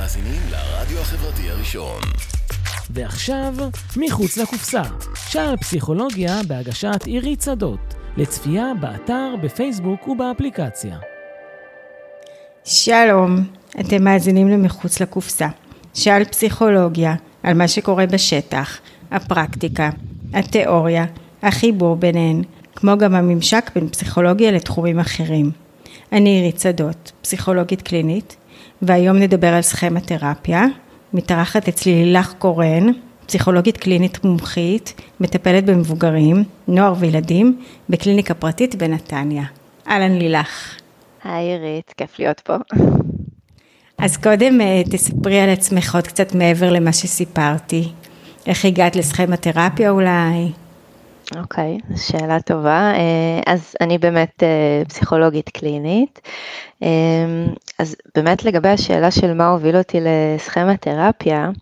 [0.00, 2.00] מאזינים לרדיו החברתי הראשון.
[2.90, 3.54] ועכשיו,
[3.96, 4.82] מחוץ לקופסה.
[5.28, 7.94] שער פסיכולוגיה בהגשת עירי צדות.
[8.16, 10.98] לצפייה באתר, בפייסבוק ובאפליקציה.
[12.64, 13.44] שלום,
[13.80, 15.48] אתם מאזינים למחוץ לקופסה.
[15.94, 18.78] שעל פסיכולוגיה, על מה שקורה בשטח,
[19.10, 19.90] הפרקטיקה,
[20.34, 21.04] התיאוריה,
[21.42, 22.42] החיבור ביניהן,
[22.76, 25.50] כמו גם הממשק בין פסיכולוגיה לתחומים אחרים.
[26.12, 28.36] אני עירית שדות, פסיכולוגית קלינית,
[28.82, 30.64] והיום נדבר על סכמתרפיה.
[31.12, 32.86] מתארחת אצלי לילך קורן,
[33.26, 39.42] פסיכולוגית קלינית מומחית, מטפלת במבוגרים, נוער וילדים, בקליניקה פרטית בנתניה.
[39.88, 40.76] אהלן לילך.
[41.24, 42.54] היי עירית, כיף להיות פה.
[43.98, 47.88] אז קודם אה, תספרי על עצמך עוד קצת מעבר למה שסיפרתי.
[48.46, 50.52] איך הגעת לסכמתרפיה אולי?
[51.36, 52.92] אוקיי, okay, שאלה טובה.
[52.94, 56.20] אה, אז אני באמת אה, פסיכולוגית קלינית.
[57.78, 61.52] אז באמת לגבי השאלה של מה הוביל אותי לסכמתרפיה, אמ,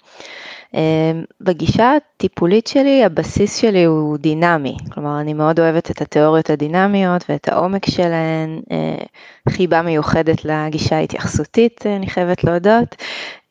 [1.41, 7.49] בגישה הטיפולית שלי, הבסיס שלי הוא דינמי, כלומר אני מאוד אוהבת את התיאוריות הדינמיות ואת
[7.49, 9.05] העומק שלהן, אה,
[9.49, 12.97] חיבה מיוחדת לגישה ההתייחסותית, אני חייבת להודות,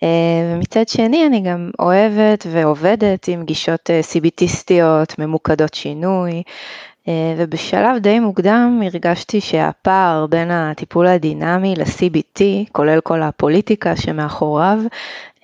[0.04, 0.08] אה,
[0.54, 6.44] ומצד שני אני גם אוהבת ועובדת עם גישות אה, סיביטיסטיות, ממוקדות שינוי,
[7.38, 14.80] ובשלב די מוקדם הרגשתי שהפער בין הטיפול הדינמי ל-CBT, כולל כל הפוליטיקה שמאחוריו,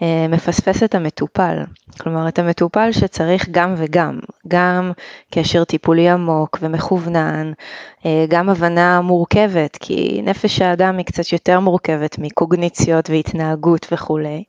[0.01, 1.57] אה, מפספס את המטופל.
[1.99, 4.91] כלומר, את המטופל שצריך גם וגם, גם
[5.31, 7.51] קשר טיפולי עמוק ומכוונן,
[8.05, 14.43] אה, גם הבנה מורכבת, כי נפש האדם היא קצת יותר מורכבת מקוגניציות והתנהגות וכולי,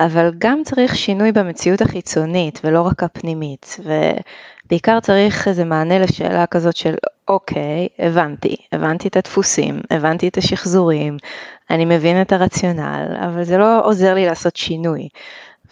[0.00, 3.76] אבל גם צריך שינוי במציאות החיצונית ולא רק הפנימית,
[4.70, 6.94] ובעיקר צריך איזה מענה לשאלה כזאת של
[7.28, 11.16] אוקיי, הבנתי, הבנתי את הדפוסים, הבנתי את השחזורים,
[11.70, 15.08] אני מבין את הרציונל, אבל זה לא עוזר לי לעשות שינוי.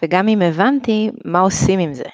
[0.03, 2.05] וגם אם הבנתי, מה עושים עם זה?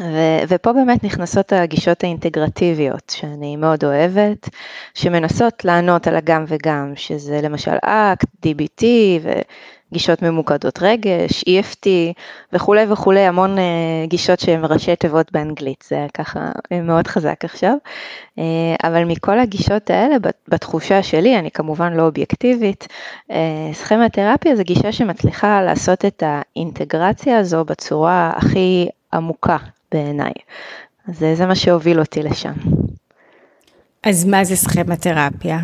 [0.00, 4.48] ו- ופה באמת נכנסות הגישות האינטגרטיביות שאני מאוד אוהבת,
[4.94, 8.84] שמנסות לענות על הגם וגם, שזה למשל אקט, DBT
[9.92, 11.86] גישות ממוקדות רגש, EFT
[12.52, 13.60] וכולי וכולי, המון uh,
[14.08, 16.50] גישות שהן ראשי תיבות באנגלית, זה ככה
[16.82, 17.74] מאוד חזק עכשיו.
[18.36, 18.40] Uh,
[18.84, 20.16] אבל מכל הגישות האלה,
[20.48, 22.88] בתחושה שלי, אני כמובן לא אובייקטיבית,
[23.72, 29.56] סכמתרפיה זה גישה שמצליחה לעשות את האינטגרציה הזו בצורה הכי עמוקה
[29.92, 30.32] בעיניי.
[31.08, 32.52] אז זה מה שהוביל אותי לשם.
[34.02, 35.58] אז מה זה סכמתרפיה?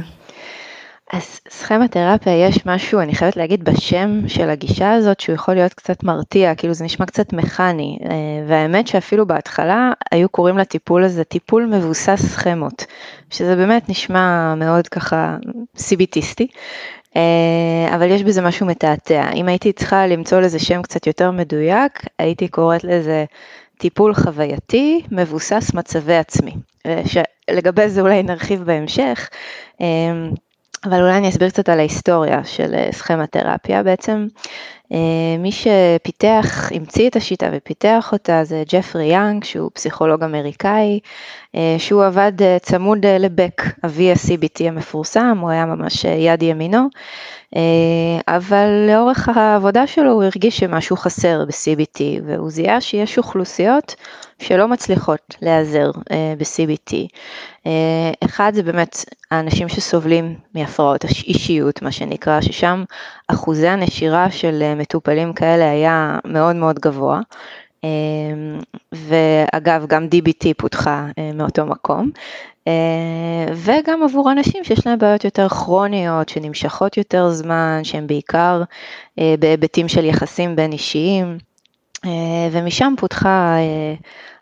[1.16, 6.02] אז סכמתרפיה יש משהו, אני חייבת להגיד, בשם של הגישה הזאת שהוא יכול להיות קצת
[6.02, 8.16] מרתיע, כאילו זה נשמע קצת מכני, אה,
[8.48, 12.86] והאמת שאפילו בהתחלה היו קוראים לטיפול הזה טיפול מבוסס סכמות,
[13.30, 15.36] שזה באמת נשמע מאוד ככה
[15.76, 16.46] סיביטיסטי,
[17.16, 19.32] אה, אבל יש בזה משהו מתעתע.
[19.34, 23.24] אם הייתי צריכה למצוא לזה שם קצת יותר מדויק, הייתי קוראת לזה
[23.78, 26.54] טיפול חווייתי מבוסס מצבי עצמי,
[26.86, 29.28] אה, שלגבי זה אולי נרחיב בהמשך.
[30.84, 33.82] אבל אולי אני אסביר קצת על ההיסטוריה של אה, סכמתרפיה.
[33.82, 34.26] בעצם
[34.92, 34.98] אה,
[35.38, 41.00] מי שפיתח, המציא את השיטה ופיתח אותה זה ג'פרי יאנג, שהוא פסיכולוג אמריקאי,
[41.54, 46.88] אה, שהוא עבד צמוד לבק, אבי ה-CBT המפורסם, הוא היה ממש יד ימינו,
[48.28, 53.94] אבל לאורך העבודה שלו הוא הרגיש שמשהו חסר ב-CBT, והוא זיהה שיש אוכלוסיות
[54.38, 55.90] שלא מצליחות להיעזר
[56.38, 56.94] ב-CBT.
[57.66, 62.84] אה, אחד זה באמת האנשים שסובלים מהפרעות אישיות, מה שנקרא, ששם
[63.28, 67.20] אחוזי הנשירה של אה, מטופלים כאלה היה מאוד מאוד גבוה.
[67.84, 67.90] אה,
[68.92, 72.10] ואגב, גם DBT פותחה מאותו מקום.
[73.54, 78.62] וגם עבור אנשים שיש להם בעיות יותר כרוניות, שנמשכות יותר זמן, שהם בעיקר
[79.38, 81.38] בהיבטים של יחסים בין אישיים.
[82.52, 83.58] ומשם פותחה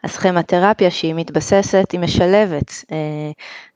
[0.04, 2.96] הסכמתרפיה שהיא מתבססת, היא משלבת אה,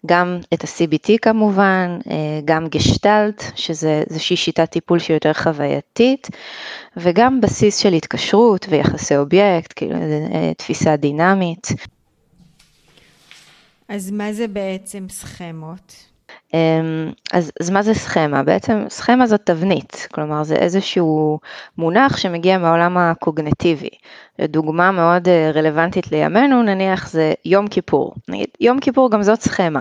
[0.06, 6.28] גם את ה-CBT כמובן, אה, גם גשטלט, שזה איזושהי שיטת טיפול שהיא יותר חווייתית,
[6.96, 11.68] וגם בסיס של התקשרות ויחסי אובייקט, כאילו אה, תפיסה דינמית.
[13.88, 16.15] אז מה זה בעצם סכמות?
[16.54, 18.42] אמ, אז, אז מה זה סכמה?
[18.42, 21.38] בעצם סכמה זאת תבנית, כלומר זה איזשהו
[21.78, 23.88] מונח שמגיע מהעולם הקוגנטיבי.
[24.40, 28.14] דוגמה מאוד אה, רלוונטית לימינו נניח זה יום כיפור.
[28.28, 29.80] נגיד יום כיפור גם זאת סכמה.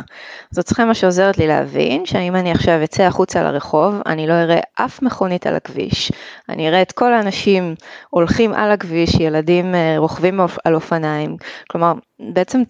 [0.51, 5.01] זאת סכמה שעוזרת לי להבין שאם אני עכשיו אצא החוצה לרחוב, אני לא אראה אף
[5.01, 6.12] מכונית על הכביש.
[6.50, 7.75] אני אראה את כל האנשים
[8.09, 11.38] הולכים על הכביש, ילדים אה, רוכבים על אופניים.
[11.69, 12.63] כלומר, בעצם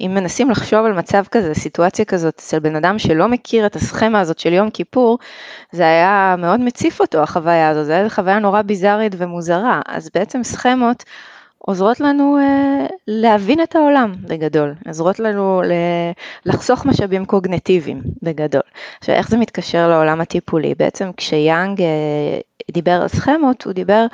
[0.00, 4.20] אם מנסים לחשוב על מצב כזה, סיטואציה כזאת, אצל בן אדם שלא מכיר את הסכמה
[4.20, 5.18] הזאת של יום כיפור,
[5.72, 10.42] זה היה מאוד מציף אותו החוויה הזאת, זו הייתה חוויה נורא ביזארית ומוזרה, אז בעצם
[10.44, 11.04] סכמות
[11.58, 15.62] עוזרות לנו אה, להבין את העולם בגדול, עוזרות לנו
[16.46, 18.62] לחסוך משאבים קוגנטיביים בגדול.
[18.98, 20.74] עכשיו איך זה מתקשר לעולם הטיפולי?
[20.74, 24.06] בעצם כשיאנג אה, דיבר על סכמות, הוא דיבר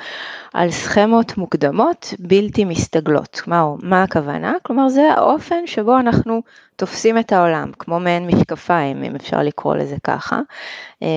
[0.53, 3.41] על סכמות מוקדמות בלתי מסתגלות.
[3.47, 4.53] מה, מה הכוונה?
[4.63, 6.41] כלומר זה האופן שבו אנחנו
[6.75, 10.39] תופסים את העולם, כמו מעין משקפיים, אם אפשר לקרוא לזה ככה.
[11.03, 11.07] אה,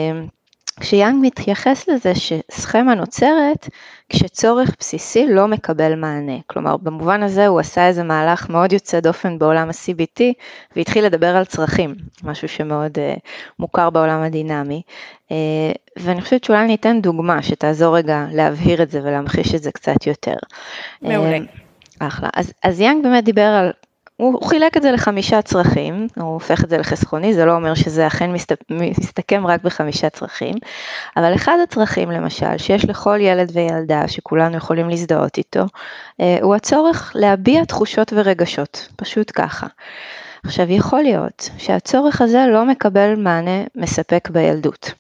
[0.81, 3.69] כשיאנג מתייחס לזה שסכמה נוצרת
[4.09, 6.39] כשצורך בסיסי לא מקבל מענה.
[6.47, 10.23] כלומר, במובן הזה הוא עשה איזה מהלך מאוד יוצא דופן בעולם ה-CBT
[10.77, 13.21] והתחיל לדבר על צרכים, משהו שמאוד uh,
[13.59, 14.83] מוכר בעולם הדינמי.
[15.29, 15.33] Uh,
[15.97, 20.37] ואני חושבת שאולי ניתן דוגמה שתעזור רגע להבהיר את זה ולהמחיש את זה קצת יותר.
[21.03, 21.37] מעולה.
[21.37, 21.41] Uh,
[21.99, 22.29] אחלה.
[22.35, 23.73] אז, אז יאנג באמת דיבר על
[24.17, 28.07] הוא חילק את זה לחמישה צרכים, הוא הופך את זה לחסכוני, זה לא אומר שזה
[28.07, 28.31] אכן
[28.71, 30.55] מסתכם רק בחמישה צרכים,
[31.17, 35.65] אבל אחד הצרכים למשל, שיש לכל ילד וילדה שכולנו יכולים להזדהות איתו,
[36.21, 39.67] אה, הוא הצורך להביע תחושות ורגשות, פשוט ככה.
[40.45, 44.93] עכשיו יכול להיות שהצורך הזה לא מקבל מענה מספק בילדות.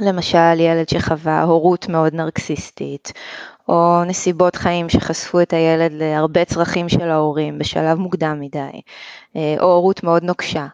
[0.00, 3.12] למשל ילד שחווה הורות מאוד נרקסיסטית,
[3.68, 8.80] או נסיבות חיים שחשפו את הילד להרבה צרכים של ההורים בשלב מוקדם מדי,
[9.36, 10.66] אה, או הורות מאוד נוקשה.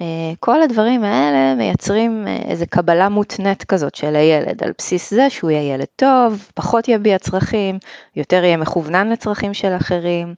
[0.00, 5.30] אה, כל הדברים האלה מייצרים אה, איזו קבלה מותנית כזאת של הילד, על בסיס זה
[5.30, 7.78] שהוא יהיה ילד טוב, פחות יביע צרכים,
[8.16, 10.34] יותר יהיה מכוונן לצרכים של אחרים,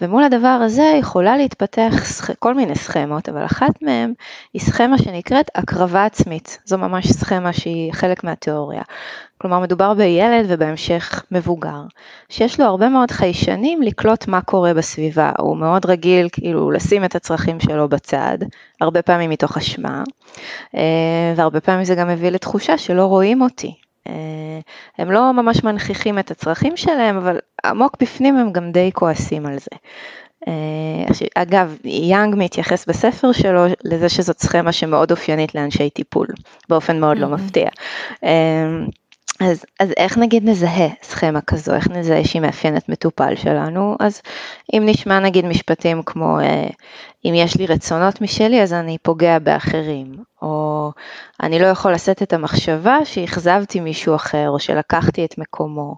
[0.00, 1.92] ומול הדבר הזה יכולה להתפתח
[2.38, 4.12] כל מיני סכמות, אבל אחת מהן
[4.54, 8.82] היא סכמה שנקראת הקרבה עצמית, זו ממש סכמה שהיא חלק מהתיאוריה.
[9.40, 11.82] כלומר מדובר בילד ובהמשך מבוגר,
[12.28, 17.14] שיש לו הרבה מאוד חיישנים לקלוט מה קורה בסביבה, הוא מאוד רגיל כאילו לשים את
[17.14, 18.38] הצרכים שלו בצד,
[18.80, 20.02] הרבה פעמים מתוך אשמה,
[20.76, 23.74] אה, והרבה פעמים זה גם מביא לתחושה שלא רואים אותי.
[24.08, 24.14] אה,
[24.98, 29.58] הם לא ממש מנכיחים את הצרכים שלהם, אבל עמוק בפנים הם גם די כועסים על
[29.58, 29.76] זה.
[30.48, 30.52] אה,
[31.34, 36.26] אגב, יאנג מתייחס בספר שלו לזה שזאת סכמה שמאוד אופיינית לאנשי טיפול,
[36.68, 37.68] באופן מאוד לא מפתיע.
[39.40, 44.22] אז, אז איך נגיד נזהה סכמה כזו, איך נזהה שהיא מאפיינת מטופל שלנו, אז
[44.74, 46.68] אם נשמע נגיד משפטים כמו אה,
[47.24, 50.90] אם יש לי רצונות משלי אז אני פוגע באחרים, או
[51.42, 55.94] אני לא יכול לשאת את המחשבה שאכזבתי מישהו אחר או שלקחתי את מקומו.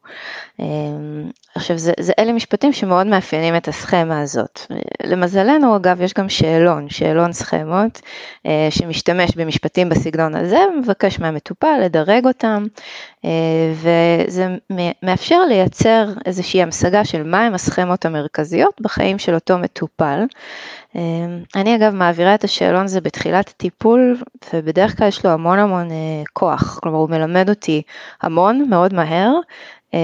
[0.60, 4.60] אמ, עכשיו זה, זה אלה משפטים שמאוד מאפיינים את הסכמה הזאת.
[5.04, 8.00] למזלנו אגב יש גם שאלון, שאלון סכמות
[8.46, 12.66] אה, שמשתמש במשפטים בסגנון הזה ומבקש מהמטופל לדרג אותם
[13.24, 13.30] אה,
[13.74, 14.46] וזה
[15.02, 20.24] מאפשר לייצר איזושהי המשגה של מהם הסכמות המרכזיות בחיים של אותו מטופל.
[20.94, 24.22] אמ, אני אגב מעבירה את השאלון הזה בתחילת הטיפול
[24.52, 27.82] ובדרך כלל יש לו המון המון אה, כוח, כלומר הוא מלמד אותי
[28.22, 29.32] המון מאוד מהר
[29.94, 29.98] אמ,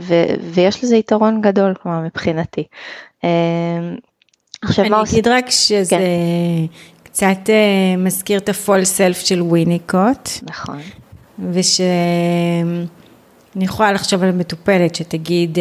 [0.00, 2.64] ו- ויש לזה יתרון גדול כלומר מבחינתי.
[3.24, 3.28] אמ,
[4.62, 6.02] עכשיו אני אגיד רק שזה כן.
[7.02, 10.28] קצת uh, מזכיר את ה-fall self של וויניקוט.
[10.42, 10.78] נכון.
[11.52, 12.86] ושאני
[13.56, 15.60] יכולה לחשוב על מטופלת שתגיד uh,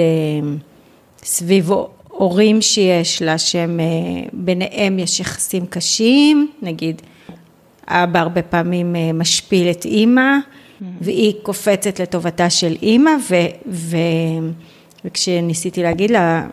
[1.23, 1.71] סביב
[2.17, 3.85] הורים שיש לה, שהם אה,
[4.33, 7.01] ביניהם יש יחסים קשים, נגיד
[7.87, 10.37] אבא הרבה פעמים אה, משפיל את אימא,
[11.01, 13.35] והיא קופצת לטובתה של אימא, ו,
[13.67, 13.97] ו,
[15.05, 16.47] וכשניסיתי להגיד לה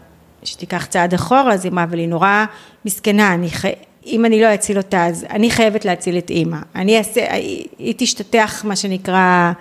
[0.44, 2.44] שתיקח צעד אחורה, אז אימא, אבל היא נורא
[2.84, 3.72] מסכנה, אני חי...
[4.06, 6.58] אם אני לא אציל אותה, אז אני חייבת להציל את אימא.
[6.75, 9.52] אני אעשה, היא, היא תשתתח, מה שנקרא,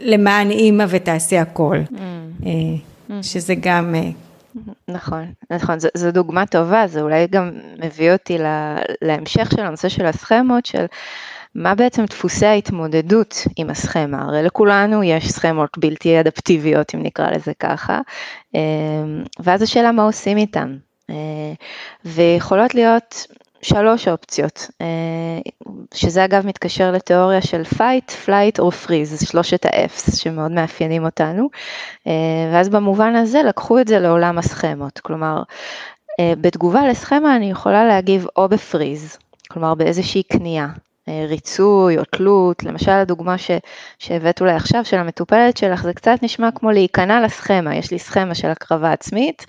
[0.00, 1.78] למען אימא ותעשה הכל.
[1.90, 1.96] Mm.
[2.46, 3.94] אה, שזה גם
[4.88, 7.50] נכון, נכון, זו, זו דוגמה טובה, זה אולי גם
[7.84, 10.86] מביא אותי לה, להמשך של הנושא של הסכמות, של
[11.54, 17.52] מה בעצם דפוסי ההתמודדות עם הסכמה, הרי לכולנו יש סכמות בלתי אדפטיביות, אם נקרא לזה
[17.54, 18.00] ככה,
[18.54, 20.76] אמ, ואז השאלה מה עושים איתן,
[21.10, 21.52] אה,
[22.04, 23.26] ויכולות להיות
[23.68, 24.86] שלוש אופציות, אה,
[25.94, 31.48] שזה אגב מתקשר לתיאוריה של fight, flight או freeze, שלושת ה-F's שמאוד מאפיינים אותנו,
[32.06, 32.12] אה,
[32.52, 35.42] ואז במובן הזה לקחו את זה לעולם הסכמות, כלומר
[36.20, 39.16] אה, בתגובה לסכמה אני יכולה להגיב או בפריז,
[39.48, 40.68] כלומר באיזושהי כניעה,
[41.28, 43.50] ריצוי או תלות, למשל הדוגמה ש,
[43.98, 48.34] שהבאת אולי עכשיו של המטופלת שלך, זה קצת נשמע כמו להיכנע לסכמה, יש לי סכמה
[48.34, 49.46] של הקרבה עצמית,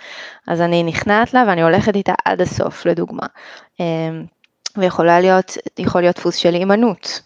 [0.48, 3.26] אז אני נכנעת לה ואני הולכת איתה עד הסוף לדוגמה.
[3.80, 4.26] אמ,
[4.78, 5.58] ויכול להיות,
[5.96, 7.22] להיות דפוס של הימנעות,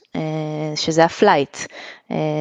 [0.75, 1.57] שזה ה flight,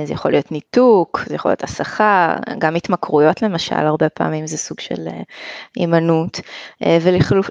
[0.05, 4.81] זה יכול להיות ניתוק, זה יכול להיות הסחה, גם התמכרויות למשל, הרבה פעמים זה סוג
[4.81, 5.09] של
[5.77, 6.41] הימנעות,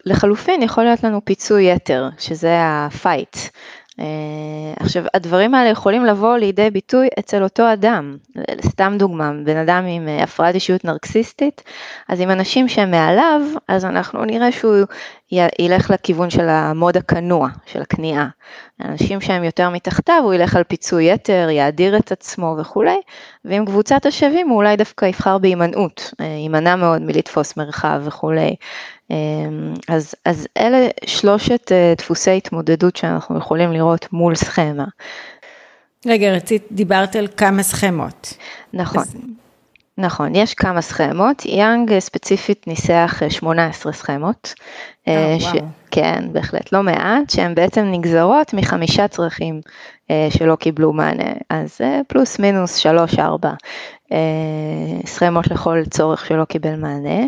[0.05, 3.49] ולחלופין יכול להיות לנו פיצוי יתר, שזה ה fight, אה,
[4.79, 8.17] עכשיו, הדברים האלה יכולים לבוא לידי ביטוי אצל אותו אדם.
[8.61, 11.63] סתם דוגמה, בן אדם עם אה, הפרעת אישיות נרקסיסטית,
[12.07, 14.75] אז עם אנשים שהם מעליו, אז אנחנו נראה שהוא
[15.31, 18.27] ילך לכיוון של המוד הכנוע, של הכניעה.
[18.81, 22.97] אנשים שהם יותר מתחתיו, הוא ילך על פיצוי יתר, יאדיר את עצמו וכולי,
[23.45, 28.55] ועם קבוצת השווים הוא אולי דווקא יבחר בהימנעות, אה, יימנע מאוד מלתפוס מרחב וכולי.
[29.11, 34.85] אמ, אז, אז אלה שלושת אה, דפוסי התמודדות שאנחנו יכולים לראות מול סכמה.
[36.05, 38.33] רגע, רצית, דיברת על כמה סכמות.
[38.73, 39.01] נכון.
[39.01, 39.15] אז...
[39.99, 44.53] נכון, יש כמה סכמות, יאנג אה, ספציפית ניסח 18 אה, סכמות.
[45.05, 45.43] Oh, ש...
[45.43, 45.65] וואו.
[45.91, 49.61] כן, בהחלט לא מעט, שהן בעצם נגזרות מחמישה צרכים
[50.29, 52.85] שלא קיבלו מענה, אז פלוס מינוס
[53.17, 53.19] 3-4
[55.05, 57.25] סכמות לכל צורך שלא קיבל מענה.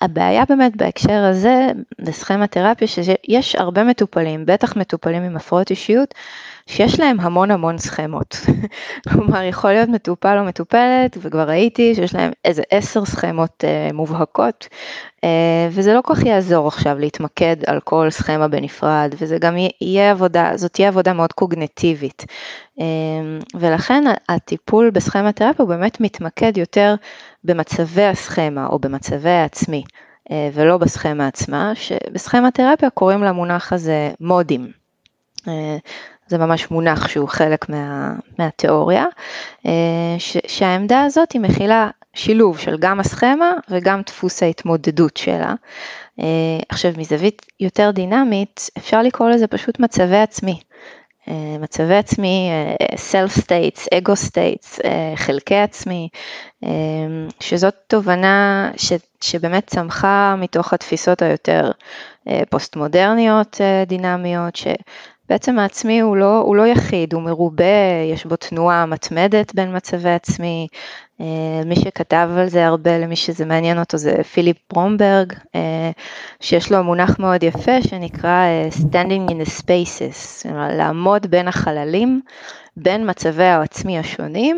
[0.00, 1.66] הבעיה באמת בהקשר הזה,
[1.98, 6.14] לסכמה תרפיה, שיש הרבה מטופלים, בטח מטופלים עם הפרעות אישיות,
[6.68, 8.36] שיש להם המון המון סכמות.
[9.08, 14.68] כלומר, יכול להיות מטופל או מטופלת, וכבר ראיתי שיש להם איזה עשר סכמות uh, מובהקות,
[15.16, 15.24] uh,
[15.70, 20.52] וזה לא כל כך יעזור עכשיו להתמקד על כל סכמה בנפרד, וזה גם יהיה עבודה,
[20.54, 22.24] זאת תהיה עבודה מאוד קוגנטיבית.
[22.78, 22.82] Uh,
[23.54, 26.94] ולכן הטיפול בסכמה תרפיה הוא באמת מתמקד יותר
[27.44, 29.84] במצבי הסכמה או במצבי העצמי.
[30.52, 34.72] ולא בסכמה עצמה, שבסכמה תרפיה קוראים למונח הזה מודים.
[36.28, 39.04] זה ממש מונח שהוא חלק מה, מהתיאוריה,
[39.66, 39.72] אה,
[40.18, 45.54] ש, שהעמדה הזאת היא מכילה שילוב של גם הסכמה וגם דפוס ההתמודדות שלה.
[46.20, 46.24] אה,
[46.68, 50.60] עכשיו מזווית יותר דינמית אפשר לקרוא לזה פשוט מצבי עצמי.
[51.28, 52.50] אה, מצבי עצמי,
[52.94, 54.80] self states, ego states,
[55.16, 56.08] חלקי עצמי,
[57.40, 61.70] שזאת תובנה ש, שבאמת צמחה מתוך התפיסות היותר
[62.50, 64.56] פוסט מודרניות דינמיות,
[65.28, 67.64] בעצם העצמי הוא לא, הוא לא יחיד, הוא מרובה,
[68.12, 70.68] יש בו תנועה מתמדת בין מצבי עצמי.
[71.20, 75.90] אה, מי שכתב על זה הרבה, למי שזה מעניין אותו, זה פיליפ ברומברג, אה,
[76.40, 82.20] שיש לו מונח מאוד יפה שנקרא אה, Standing in the Spaces, לעמוד בין החללים,
[82.82, 84.56] בין מצבי העצמי השונים,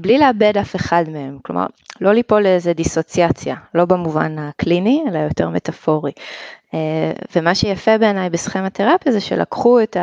[0.00, 1.38] בלי לאבד אף אחד מהם.
[1.42, 1.66] כלומר,
[2.00, 6.12] לא ליפול לאיזה דיסוציאציה, לא במובן הקליני, אלא יותר מטאפורי.
[6.74, 9.96] אה, ומה שיפה בעיניי בסכמתרפיה זה שלקחו את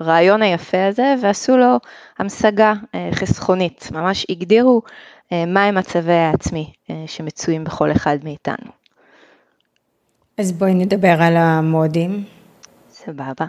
[0.00, 1.76] הרעיון היפה הזה ועשו לו
[2.18, 4.82] המשגה אה, חסכונית, ממש הגדירו
[5.32, 6.72] אה, מהם מצבי העצמי
[7.06, 8.70] שמצויים בכל אחד מאיתנו.
[10.38, 12.24] אז בואי נדבר על המודים.
[13.06, 13.46] סבבה.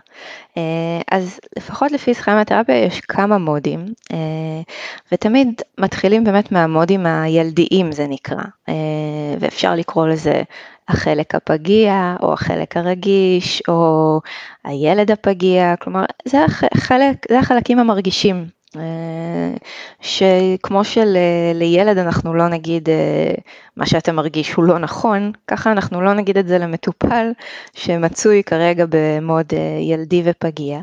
[1.11, 3.85] אז לפחות לפי סכמתרפיה יש כמה מודים,
[5.11, 8.43] ותמיד מתחילים באמת מהמודים הילדיים זה נקרא,
[9.39, 10.43] ואפשר לקרוא לזה
[10.87, 14.19] החלק הפגיע או החלק הרגיש או
[14.63, 18.54] הילד הפגיע, כלומר זה, החלק, זה החלקים המרגישים.
[18.77, 19.53] אה,
[20.01, 23.33] שכמו שלילד אנחנו לא נגיד אה,
[23.77, 27.31] מה שאתה מרגיש הוא לא נכון, ככה אנחנו לא נגיד את זה למטופל
[27.73, 30.79] שמצוי כרגע במוד אה, ילדי ופגיע.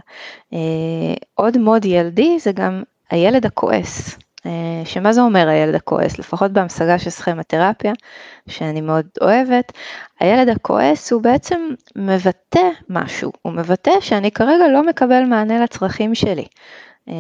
[1.35, 4.19] עוד מוד ילדי זה גם הילד הכועס.
[4.47, 7.93] אה, שמה זה אומר הילד הכועס, לפחות בהמשגה של סכמתרפיה,
[8.49, 9.73] שאני מאוד אוהבת,
[10.21, 11.61] הילד הכועס הוא בעצם
[11.97, 16.45] מבטא משהו, הוא מבטא שאני כרגע לא מקבל מענה לצרכים שלי.
[17.09, 17.15] אה,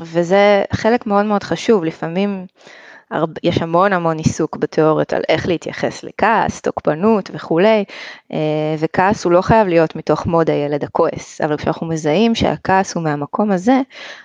[0.00, 2.46] וזה חלק מאוד מאוד חשוב, לפעמים
[3.42, 7.84] יש המון המון עיסוק בתיאוריות על איך להתייחס לכעס, תוקפנות וכולי,
[8.32, 13.02] אה, וכעס הוא לא חייב להיות מתוך מוד הילד הכועס, אבל כשאנחנו מזהים שהכעס הוא
[13.02, 13.80] מהמקום הזה,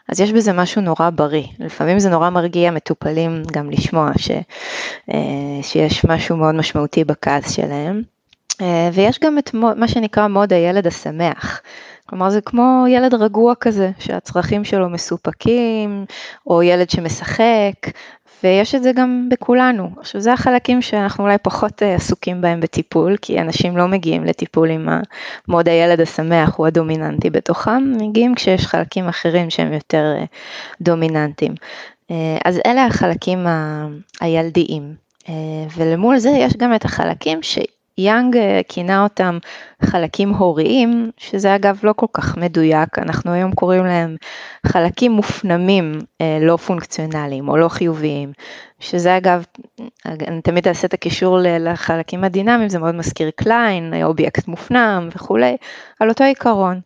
[0.10, 1.48] אז יש בזה משהו נורא בריא.
[1.60, 4.32] לפעמים זה נורא מרגיע מטופלים גם לשמוע ש,
[5.14, 8.02] אה, שיש משהו מאוד משמעותי בכעס שלהם.
[8.62, 11.62] אה, ויש גם את מה שנקרא מוד הילד השמח.
[12.06, 16.06] כלומר זה כמו ילד רגוע כזה, שהצרכים שלו מסופקים,
[16.48, 17.74] או ילד שמשחק,
[18.44, 19.90] ויש את זה גם בכולנו.
[20.00, 24.70] עכשיו זה החלקים שאנחנו אולי פחות אה, עסוקים בהם בטיפול, כי אנשים לא מגיעים לטיפול
[24.70, 24.90] עם
[25.48, 30.24] mode הילד השמח הוא הדומיננטי בתוכם, מגיעים כשיש חלקים אחרים שהם יותר אה,
[30.82, 31.54] דומיננטיים.
[32.46, 33.88] אז אלה החלקים ה-
[34.22, 34.96] הילדיים.
[35.78, 37.60] ולמול זה יש גם את החלקים ש...
[37.98, 39.38] יאנג אה, כינה אותם
[39.82, 44.16] חלקים הוריים, שזה אגב לא כל כך מדויק, אנחנו היום קוראים להם
[44.66, 48.32] חלקים מופנמים אה, לא פונקציונליים או לא חיוביים,
[48.80, 49.44] שזה אגב,
[50.06, 55.58] אני תמיד אעשה את הקישור לחלקים הדינמיים, זה מאוד מזכיר קליין, אובייקט מופנם וכולי,
[56.00, 56.80] על אותו עיקרון.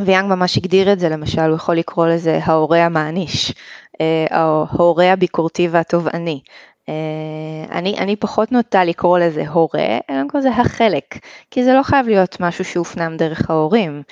[0.00, 3.52] ויאנג ממש הגדיר את זה, למשל, הוא יכול לקרוא לזה ההורה המעניש,
[4.30, 6.40] ההורה הביקורתי והתובעני.
[6.88, 11.18] אה, אני, אני פחות נוטה לקרוא לזה הורה, אלא לקרוא לזה החלק,
[11.50, 14.02] כי זה לא חייב להיות משהו שהופנם דרך ההורים.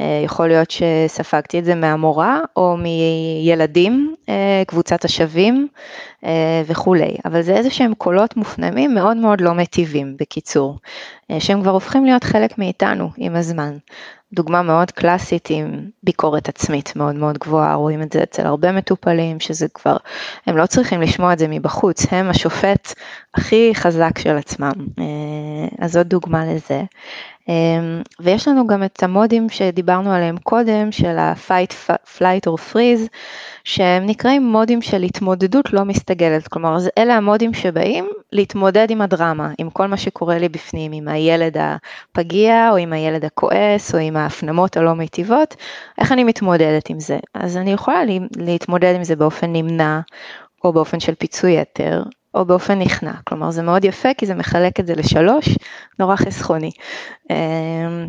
[0.00, 5.68] אה, יכול להיות שספגתי את זה מהמורה או מילדים, אה, קבוצת השווים
[6.66, 10.78] וכולי, אבל זה איזה שהם קולות מופנמים מאוד מאוד לא מטיבים, בקיצור,
[11.38, 13.76] שהם כבר הופכים להיות חלק מאיתנו עם הזמן.
[14.32, 19.40] דוגמה מאוד קלאסית עם ביקורת עצמית מאוד מאוד גבוהה, רואים את זה אצל הרבה מטופלים,
[19.40, 19.96] שזה כבר,
[20.46, 22.94] הם לא צריכים לשמוע את זה מבחוץ, הם השופט
[23.34, 24.72] הכי חזק של עצמם.
[24.98, 25.04] אה,
[25.78, 26.82] אז זאת דוגמה לזה.
[27.48, 33.08] אמ, ויש לנו גם את המודים שדיברנו עליהם קודם, של ה-fight, flight or freeze,
[33.64, 39.70] שהם נקראים מודים של התמודדות לא מסתגלת, כלומר אלה המודים שבאים להתמודד עם הדרמה, עם
[39.70, 44.76] כל מה שקורה לי בפנים, עם הילד הפגיע, או עם הילד הכועס, או עם ההפנמות
[44.76, 45.56] הלא מיטיבות,
[45.98, 47.18] איך אני מתמודדת עם זה?
[47.34, 48.02] אז אני יכולה
[48.36, 50.00] להתמודד עם זה באופן נמנע,
[50.64, 52.02] או באופן של פיצוי יתר,
[52.38, 55.48] או באופן נכנע, כלומר זה מאוד יפה כי זה מחלק את זה לשלוש,
[55.98, 56.70] נורא חסכוני.
[57.30, 58.06] אמ,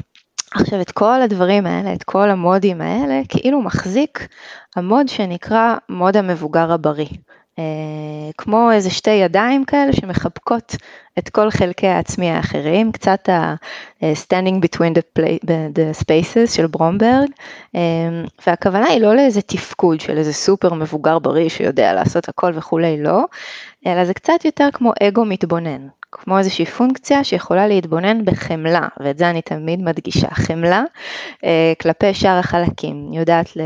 [0.51, 4.27] עכשיו את כל הדברים האלה, את כל המודים האלה, כאילו מחזיק
[4.75, 7.09] המוד שנקרא מוד המבוגר הבריא.
[7.59, 10.75] אה, כמו איזה שתי ידיים כאלה שמחבקות
[11.19, 17.29] את כל חלקי העצמי האחרים, קצת ה-standing between the, play, the spaces של ברומברג,
[17.75, 17.81] אה,
[18.47, 23.25] והכוונה היא לא לאיזה תפקוד של איזה סופר מבוגר בריא שיודע לעשות הכל וכולי, לא,
[23.87, 29.29] אלא זה קצת יותר כמו אגו מתבונן, כמו איזושהי פונקציה שיכולה להתבונן בחמלה, ואת זה
[29.29, 30.83] אני תמיד מדגישה, חמלה
[31.45, 33.61] אה, כלפי שאר החלקים, יודעת ל,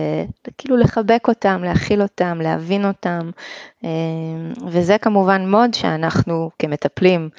[0.58, 3.30] כאילו לחבק אותם, להכיל אותם, להבין אותם,
[3.84, 3.90] אה,
[4.68, 7.30] וזה כמובן mode שאנחנו כמטפלים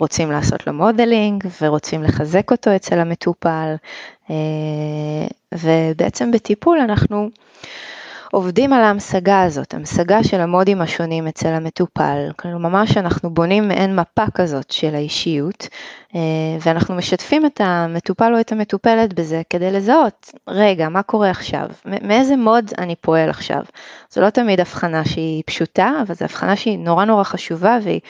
[0.00, 3.74] רוצים לעשות לו modeling ורוצים לחזק אותו אצל המטופל,
[4.30, 4.36] אה,
[5.54, 7.30] ובעצם בטיפול אנחנו
[8.32, 13.96] עובדים על ההמשגה הזאת, המשגה של המודים השונים אצל המטופל, כלומר ממש אנחנו בונים מעין
[13.96, 15.68] מפה כזאת של האישיות,
[16.14, 16.20] אה,
[16.60, 21.66] ואנחנו משתפים את המטופל או את המטופלת בזה כדי לזהות, רגע, מה קורה עכשיו?
[21.84, 23.62] מאיזה מוד אני פועל עכשיו?
[24.10, 28.00] זו לא תמיד הבחנה שהיא פשוטה, אבל זו הבחנה שהיא נורא נורא חשובה והיא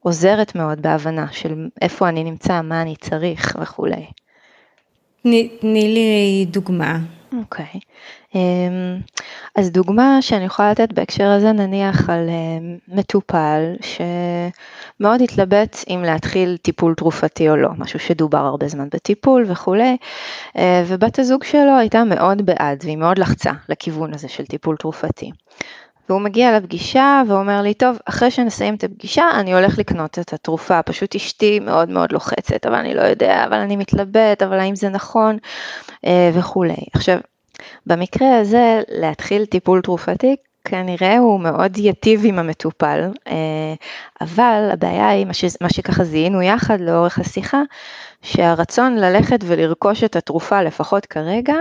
[0.00, 4.06] עוזרת מאוד בהבנה של איפה אני נמצא, מה אני צריך וכולי.
[5.22, 6.98] תני לי דוגמה.
[7.32, 7.66] אוקיי.
[7.66, 7.78] Okay.
[8.34, 9.00] אמ,
[9.56, 16.56] אז דוגמה שאני יכולה לתת בהקשר הזה נניח על אמ, מטופל שמאוד התלבט אם להתחיל
[16.56, 19.96] טיפול תרופתי או לא, משהו שדובר הרבה זמן בטיפול וכולי,
[20.56, 25.30] אה, ובת הזוג שלו הייתה מאוד בעד והיא מאוד לחצה לכיוון הזה של טיפול תרופתי.
[26.08, 30.82] והוא מגיע לפגישה ואומר לי, טוב, אחרי שנסיים את הפגישה, אני הולך לקנות את התרופה,
[30.82, 34.88] פשוט אשתי מאוד מאוד לוחצת, אבל אני לא יודע, אבל אני מתלבט, אבל האם זה
[34.88, 35.38] נכון,
[36.06, 36.86] אה, וכולי.
[36.94, 37.18] עכשיו,
[37.86, 43.74] במקרה הזה, להתחיל טיפול תרופתי, כנראה הוא מאוד ייטיב עם המטופל, אה,
[44.20, 45.26] אבל הבעיה היא,
[45.60, 47.62] מה שככה זיהינו יחד לאורך השיחה,
[48.22, 51.54] שהרצון ללכת ולרכוש את התרופה, לפחות כרגע,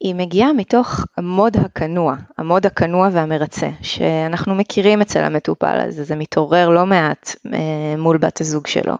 [0.00, 6.68] היא מגיעה מתוך המוד הכנוע, המוד הכנוע והמרצה, שאנחנו מכירים אצל המטופל הזה, זה מתעורר
[6.68, 7.58] לא מעט אה,
[7.98, 8.94] מול בת הזוג שלו.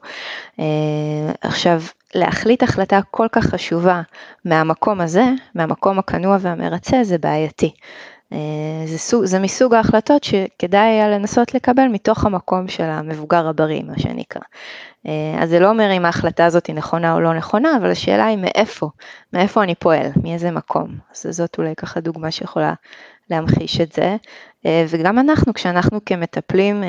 [0.61, 0.65] אה,
[1.41, 1.83] עכשיו,
[2.15, 4.03] להחליט החלטה כל כך חשובה
[4.45, 7.73] מהמקום הזה, מהמקום הכנוע והמרצה, זה בעייתי.
[8.33, 8.39] אה,
[8.87, 13.99] זה, סוג, זה מסוג ההחלטות שכדאי היה לנסות לקבל מתוך המקום של המבוגר הבריא, מה
[13.99, 14.43] שנקרא.
[15.07, 18.27] אה, אז זה לא אומר אם ההחלטה הזאת היא נכונה או לא נכונה, אבל השאלה
[18.27, 18.89] היא מאיפה,
[19.33, 20.89] מאיפה אני פועל, מאיזה מקום.
[21.13, 22.75] אז זאת אולי ככה דוגמה שיכולה
[23.31, 24.17] להמחיש את זה.
[24.67, 26.83] אה, וגם אנחנו, כשאנחנו כמטפלים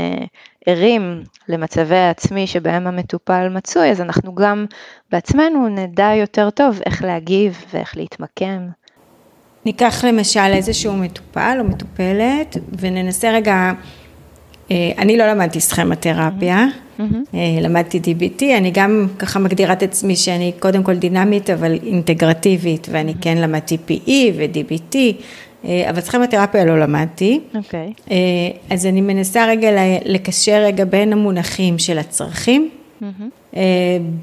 [0.66, 4.66] ערים למצבי העצמי שבהם המטופל מצוי, אז אנחנו גם
[5.12, 8.68] בעצמנו נדע יותר טוב איך להגיב ואיך להתמקם.
[9.66, 13.72] ניקח למשל איזשהו מטופל או מטופלת וננסה רגע,
[14.72, 16.91] אה, אני לא למדתי סכמתרפיה, mm-hmm.
[17.62, 23.14] למדתי DBT, אני גם ככה מגדירה את עצמי שאני קודם כל דינמית אבל אינטגרטיבית ואני
[23.22, 24.96] כן למדתי PE ו-DBT,
[25.66, 27.40] אה, אבל סכמתרפיה לא למדתי.
[27.56, 27.94] אוקיי.
[27.98, 28.12] Okay.
[28.70, 29.70] אז אני מנסה רגע
[30.06, 32.70] לקשר רגע בין המונחים של הצרכים,
[33.02, 33.56] mm-hmm.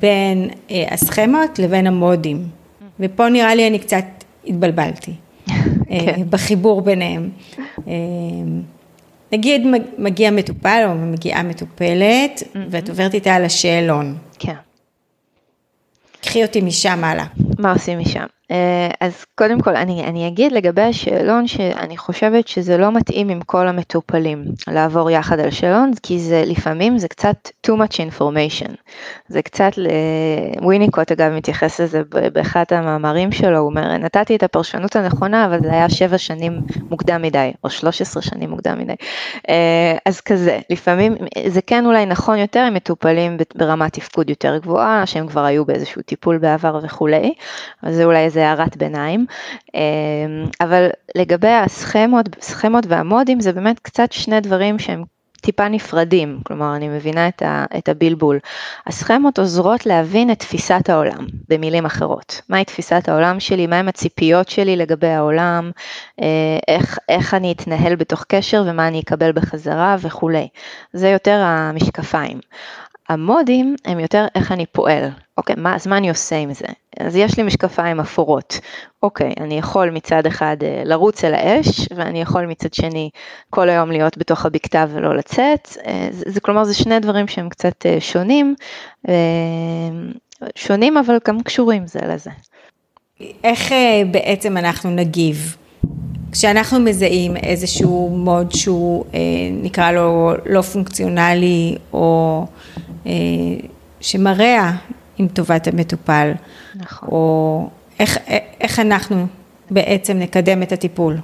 [0.00, 0.48] בין
[0.90, 2.36] הסכמות לבין המודים.
[2.36, 2.84] Mm-hmm.
[3.00, 4.04] ופה נראה לי אני קצת
[4.46, 5.12] התבלבלתי.
[5.88, 6.22] כן.
[6.30, 7.30] בחיבור ביניהם.
[9.32, 9.62] נגיד
[9.98, 12.58] מגיע מטופל או מגיעה מטופלת, mm-hmm.
[12.70, 14.18] ואת עוברת איתה על השאלון.
[14.38, 14.54] כן.
[16.20, 17.26] קחי אותי משם הלאה.
[17.58, 18.26] מה עושים משם?
[18.50, 23.40] אה, אז קודם כל אני, אני אגיד לגבי השאלון שאני חושבת שזה לא מתאים עם
[23.40, 28.72] כל המטופלים לעבור יחד על שאלון כי זה לפעמים זה קצת too much information.
[29.28, 29.70] זה קצת,
[30.62, 35.72] וויניקוט אגב מתייחס לזה באחד המאמרים שלו, הוא אומר נתתי את הפרשנות הנכונה אבל זה
[35.72, 38.94] היה שבע שנים מוקדם מדי או 13 שנים מוקדם מדי.
[39.48, 45.06] אה, אז כזה, לפעמים זה כן אולי נכון יותר עם מטופלים ברמת תפקוד יותר גבוהה
[45.06, 47.34] שהם כבר היו באיזשהו טיפול בעבר וכולי,
[47.82, 49.26] אז זה אולי איזה זה הערת ביניים,
[49.74, 49.80] אמ,
[50.60, 55.04] אבל לגבי הסכמות, סכמות והמודים זה באמת קצת שני דברים שהם
[55.40, 58.38] טיפה נפרדים, כלומר אני מבינה את, ה, את הבלבול.
[58.86, 62.40] הסכמות עוזרות להבין את תפיסת העולם, במילים אחרות.
[62.48, 65.70] מהי תפיסת העולם שלי, מהם הציפיות שלי לגבי העולם,
[66.20, 66.26] אה,
[66.68, 70.48] איך, איך אני אתנהל בתוך קשר ומה אני אקבל בחזרה וכולי.
[70.92, 72.38] זה יותר המשקפיים.
[73.08, 76.66] המודים הם יותר איך אני פועל, אוקיי, מה, אז מה אני עושה עם זה?
[77.00, 78.60] אז יש לי משקפיים אפורות,
[79.02, 83.10] אוקיי, אני יכול מצד אחד אה, לרוץ אל האש, ואני יכול מצד שני
[83.50, 87.48] כל היום להיות בתוך הבקתה ולא לצאת, אה, זה, זה כלומר זה שני דברים שהם
[87.48, 88.54] קצת אה, שונים,
[90.54, 92.30] שונים אבל גם קשורים זה לזה.
[93.44, 93.72] איך
[94.10, 95.56] בעצם אנחנו נגיב?
[96.32, 99.04] כשאנחנו מזהים איזשהו מוד שהוא
[99.52, 102.46] נקרא לו לא פונקציונלי או
[104.00, 104.70] שמרע
[105.18, 106.32] עם טובת המטופל.
[106.74, 107.08] נכון.
[107.08, 107.68] או
[108.00, 108.18] איך,
[108.60, 109.26] איך אנחנו
[109.70, 111.16] בעצם נקדם את הטיפול.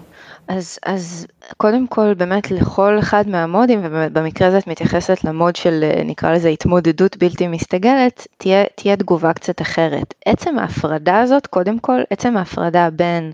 [0.49, 6.33] אז, אז קודם כל באמת לכל אחד מהמודים, ובמקרה הזה את מתייחסת למוד של נקרא
[6.33, 10.15] לזה התמודדות בלתי מסתגלת, תהיה, תהיה תגובה קצת אחרת.
[10.27, 13.33] עצם ההפרדה הזאת, קודם כל, עצם ההפרדה בין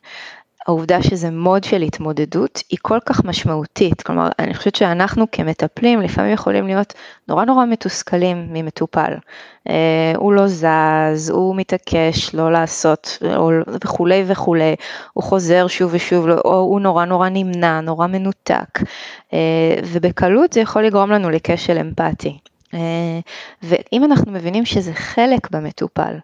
[0.70, 6.33] העובדה שזה מוד של התמודדות היא כל כך משמעותית, כלומר אני חושבת שאנחנו כמטפלים לפעמים
[6.33, 6.94] יכולים להיות
[7.28, 9.14] נורא נורא מתוסכלים ממטופל,
[9.68, 13.18] אה, הוא לא זז, הוא מתעקש לא לעשות
[13.85, 14.74] וכולי וכולי,
[15.12, 18.78] הוא חוזר שוב ושוב, לא, או הוא נורא נורא נמנע, נורא מנותק,
[19.33, 22.38] אה, ובקלות זה יכול לגרום לנו לכשל אמפתי.
[22.74, 23.20] אה,
[23.62, 26.14] ואם אנחנו מבינים שזה חלק במטופל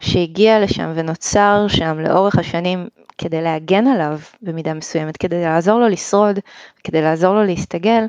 [0.00, 2.88] שהגיע לשם ונוצר שם לאורך השנים
[3.18, 6.38] כדי להגן עליו במידה מסוימת, כדי לעזור לו לשרוד,
[6.84, 8.06] כדי לעזור לו להסתגל,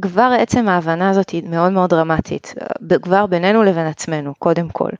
[0.00, 2.54] כבר עצם ההבנה הזאת היא מאוד מאוד דרמטית,
[3.02, 4.90] כבר בינינו לבין עצמנו, קודם כל.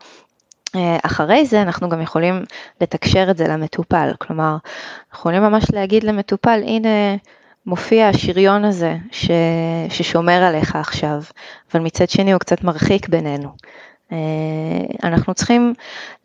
[0.77, 2.45] אה, אחרי זה אנחנו גם יכולים
[2.81, 4.57] לתקשר את זה למטופל, כלומר,
[5.11, 6.89] אנחנו יכולים ממש להגיד למטופל, הנה
[7.67, 9.31] מופיע השריון הזה ש...
[9.89, 11.23] ששומר עליך עכשיו,
[11.73, 13.49] אבל מצד שני הוא קצת מרחיק בינינו.
[14.13, 14.19] אה,
[15.05, 15.75] אנחנו צריכים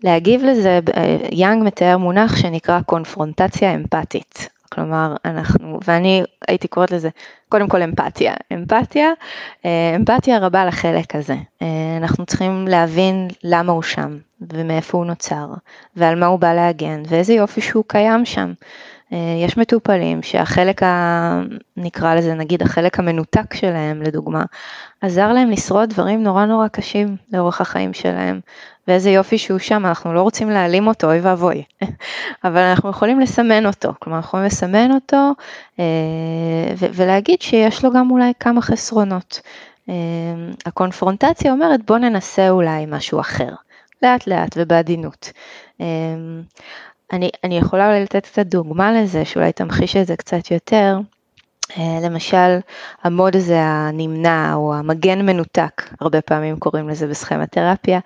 [0.04, 4.50] להגיב לזה, אה, יאנג מתאר מונח שנקרא קונפרונטציה אמפתית.
[4.72, 7.10] כלומר, אנחנו, ואני הייתי קוראת לזה,
[7.50, 8.34] קודם כל אמפתיה.
[8.54, 9.10] אמפתיה,
[9.65, 11.36] אה, אמפתיה רבה לחלק הזה.
[11.98, 14.18] אנחנו צריכים להבין למה הוא שם,
[14.54, 15.48] ומאיפה הוא נוצר,
[15.96, 18.54] ועל מה הוא בא להגן, ואיזה יופי שהוא קיים שם.
[19.13, 21.41] אה, יש מטופלים שהחלק, ה...
[21.78, 24.43] נקרא לזה נגיד החלק המנותק שלהם לדוגמה,
[25.02, 28.39] עזר להם לשרוד דברים נורא נורא קשים לאורך החיים שלהם,
[28.88, 31.63] ואיזה יופי שהוא שם, אנחנו לא רוצים להעלים אותו, אוי ואבוי,
[32.45, 35.32] אבל אנחנו יכולים לסמן אותו, כלומר אנחנו יכולים לסמן אותו
[35.80, 35.86] אה,
[36.93, 39.41] ולהגיד שיש לו גם אולי כמה חסרונות.
[39.89, 39.93] אה,
[40.65, 43.50] הקונפרונטציה אומרת בוא ננסה אולי משהו אחר,
[44.04, 45.32] לאט לאט ובעדינות.
[47.13, 50.98] אני, אני יכולה אולי לתת קצת דוגמה לזה, שאולי תמחיש את זה קצת יותר.
[51.78, 52.60] אה, למשל,
[53.04, 58.00] המוד הזה הנמנע או המגן מנותק, הרבה פעמים קוראים לזה בסכמתרפיה,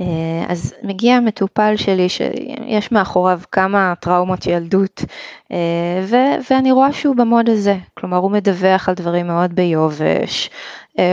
[0.00, 0.06] אה,
[0.48, 5.04] אז מגיע מטופל שלי שיש מאחוריו כמה טראומות ילדות,
[5.52, 5.56] אה,
[6.02, 10.50] ו- ואני רואה שהוא במוד הזה, כלומר הוא מדווח על דברים מאוד ביובש,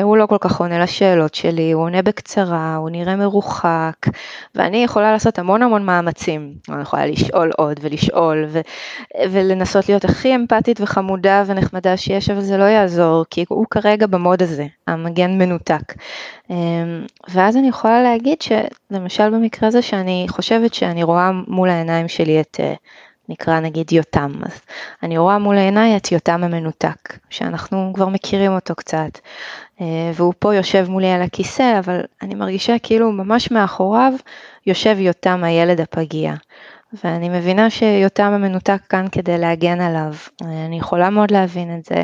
[0.04, 3.96] הוא לא כל כך עונה לשאלות שלי, הוא עונה בקצרה, הוא נראה מרוחק,
[4.56, 6.54] ואני יכולה לעשות המון המון מאמצים.
[6.70, 8.62] אני יכולה לשאול עוד ולשאול, ו-
[9.32, 14.44] ולנסות להיות הכי אמפתית וחמודה ונחמדה שיש, אבל זה לא יעזור, כי הוא כרגע במוד
[14.44, 15.94] הזה, המגן מנותק.
[16.50, 22.42] אמ, ואז אני יכולה להגיד שלמשל במקרה הזה שאני חושבת שאני רואה מול העיניים שלי
[22.42, 22.74] את אה,
[23.30, 24.62] נקרא נגיד יותם, אז
[25.04, 29.20] אני רואה מול עיניי את יותם המנותק, שאנחנו כבר מכירים אותו קצת, אה,
[30.14, 34.14] והוא פה יושב מולי על הכיסא, אבל אני מרגישה כאילו ממש מאחוריו
[34.68, 36.34] יושב יותם הילד הפגיע.
[37.04, 42.04] ואני מבינה שיותם המנותק כאן כדי להגן עליו, אני יכולה מאוד להבין את זה,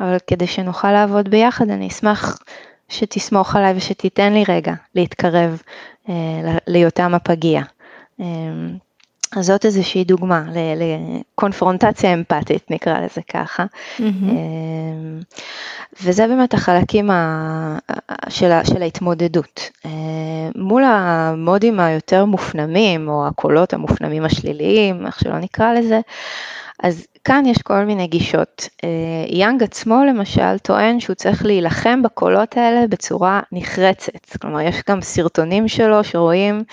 [0.00, 2.38] אבל כדי שנוכל לעבוד ביחד אני אשמח
[2.88, 5.62] שתסמוך עליי ושתיתן לי רגע להתקרב
[6.08, 6.14] אה,
[6.66, 7.62] ליותם הפגיע.
[9.36, 10.44] אז זאת איזושהי דוגמה
[10.76, 13.64] לקונפרונטציה אמפתית, נקרא לזה ככה.
[13.98, 14.02] Mm-hmm.
[16.02, 17.10] וזה באמת החלקים
[18.28, 19.70] של, של ההתמודדות.
[19.86, 19.90] אה,
[20.54, 26.00] מול המודים היותר מופנמים, או הקולות המופנמים השליליים, איך שלא נקרא לזה,
[26.82, 28.68] אז כאן יש כל מיני גישות.
[28.84, 28.88] אה,
[29.28, 34.36] יאנג עצמו למשל טוען שהוא צריך להילחם בקולות האלה בצורה נחרצת.
[34.40, 36.64] כלומר, יש גם סרטונים שלו שרואים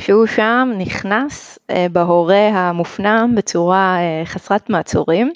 [0.00, 5.32] שהוא שם נכנס אה, בהורה המופנם בצורה אה, חסרת מעצורים.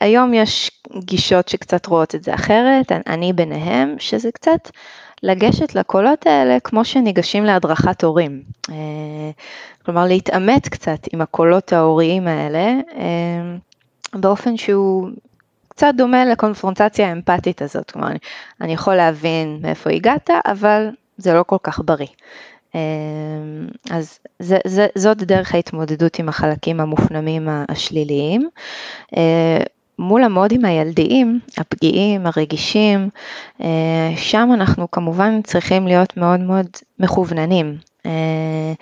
[0.00, 4.70] היום יש גישות שקצת רואות את זה אחרת, אני ביניהם, שזה קצת
[5.22, 8.42] לגשת לקולות האלה כמו שניגשים להדרכת הורים.
[9.84, 13.56] כלומר להתעמת קצת עם הקולות ההוריים האלה אה,
[14.14, 15.08] באופן שהוא
[15.68, 18.18] קצת דומה לקונפרונטציה האמפתית הזאת, כלומר אני,
[18.60, 22.06] אני יכול להבין מאיפה הגעת, אבל זה לא כל כך בריא.
[22.74, 22.80] אה,
[23.90, 28.48] אז זה, זה, זאת דרך ההתמודדות עם החלקים המופנמים השליליים.
[30.00, 33.08] אה, מול המודים הילדיים, הפגיעים, הרגישים,
[34.16, 36.66] שם אנחנו כמובן צריכים להיות מאוד מאוד
[36.98, 37.76] מכווננים.
[38.06, 38.72] אה,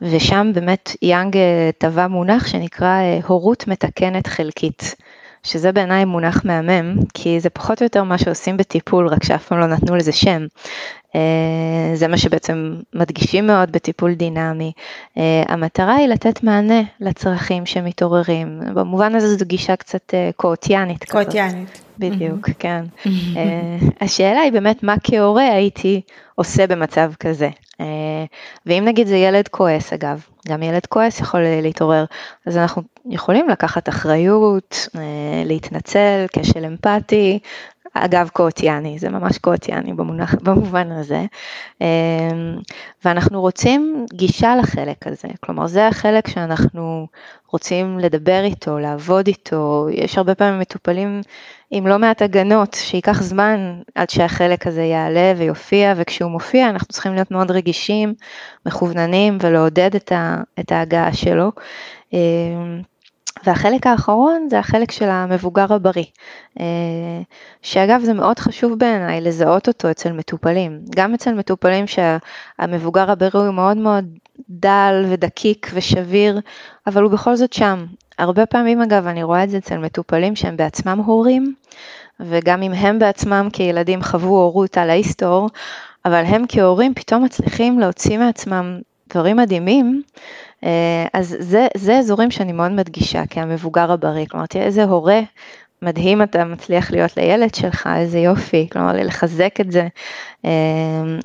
[0.00, 4.94] ושם באמת יאנג אה, טבע מונח שנקרא אה, הורות מתקנת חלקית.
[5.46, 9.58] שזה בעיניי מונח מהמם, כי זה פחות או יותר מה שעושים בטיפול, רק שאף פעם
[9.58, 10.46] לא נתנו לזה שם.
[11.94, 14.72] זה מה שבעצם מדגישים מאוד בטיפול דינמי.
[15.48, 18.60] המטרה היא לתת מענה לצרכים שמתעוררים.
[18.74, 21.04] במובן הזה זו גישה קצת קואוטיאנית.
[21.10, 21.82] קואוטיאנית.
[21.98, 22.84] בדיוק, כן.
[24.00, 26.00] השאלה היא באמת מה כהורה הייתי
[26.34, 27.48] עושה במצב כזה.
[27.80, 28.24] אה,
[28.66, 32.04] ואם נגיד זה ילד כועס אגב, גם ילד כועס יכול להתעורר,
[32.46, 37.38] אז אנחנו יכולים לקחת אחריות, אה, להתנצל, כשל אמפתי,
[37.94, 41.24] אגב קואוטיאני, זה ממש קואוטיאני במונח, במובן הזה,
[41.82, 42.28] אה,
[43.04, 47.06] ואנחנו רוצים גישה לחלק הזה, כלומר זה החלק שאנחנו
[47.52, 51.20] רוצים לדבר איתו, לעבוד איתו, יש הרבה פעמים מטופלים
[51.70, 57.14] עם לא מעט הגנות, שייקח זמן עד שהחלק הזה יעלה ויופיע, וכשהוא מופיע אנחנו צריכים
[57.14, 58.14] להיות מאוד רגישים,
[58.66, 61.52] מכווננים ולעודד את, ההגעה שלו.
[63.44, 66.04] והחלק האחרון זה החלק של המבוגר הבריא,
[66.60, 66.64] אה,
[67.62, 73.54] שאגב זה מאוד חשוב בעיניי לזהות אותו אצל מטופלים, גם אצל מטופלים שהמבוגר הבריא הוא
[73.54, 74.04] מאוד מאוד
[74.50, 76.40] דל ודקיק ושביר,
[76.86, 77.86] אבל הוא בכל זאת שם.
[78.18, 81.54] הרבה פעמים אגב אני רואה את זה אצל מטופלים שהם בעצמם הורים,
[82.20, 85.48] וגם אם הם בעצמם כילדים חוו הורות על ההיסטור,
[86.04, 88.78] אבל הם כהורים פתאום מצליחים להוציא מעצמם
[89.10, 90.02] דברים מדהימים,
[91.12, 95.20] אז זה, זה אזורים שאני מאוד מדגישה כהמבוגר הבריא, כלומר תראה איזה הורה
[95.84, 99.88] מדהים אתה מצליח להיות לילד שלך, איזה יופי, כלומר לחזק את זה.
[100.44, 100.50] אה,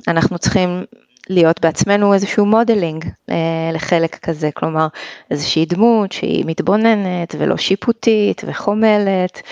[0.08, 0.84] אנחנו צריכים
[1.30, 4.86] להיות בעצמנו איזשהו modeling אה, לחלק כזה, כלומר
[5.30, 9.42] איזושהי דמות שהיא מתבוננת ולא שיפוטית וחומלת,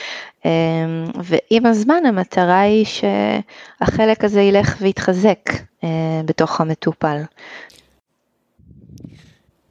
[0.47, 0.51] אה,
[1.15, 5.51] ועם הזמן המטרה היא שהחלק הזה ילך ויתחזק
[5.85, 7.23] אה, בתוך המטופל.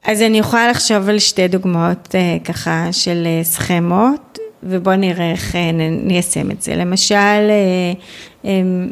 [0.07, 5.55] אז אני יכולה לחשוב על שתי דוגמאות אה, ככה של אה, סכמות, ובואו נראה איך
[5.55, 5.71] אה,
[6.03, 6.75] ניישם את זה.
[6.75, 7.51] למשל,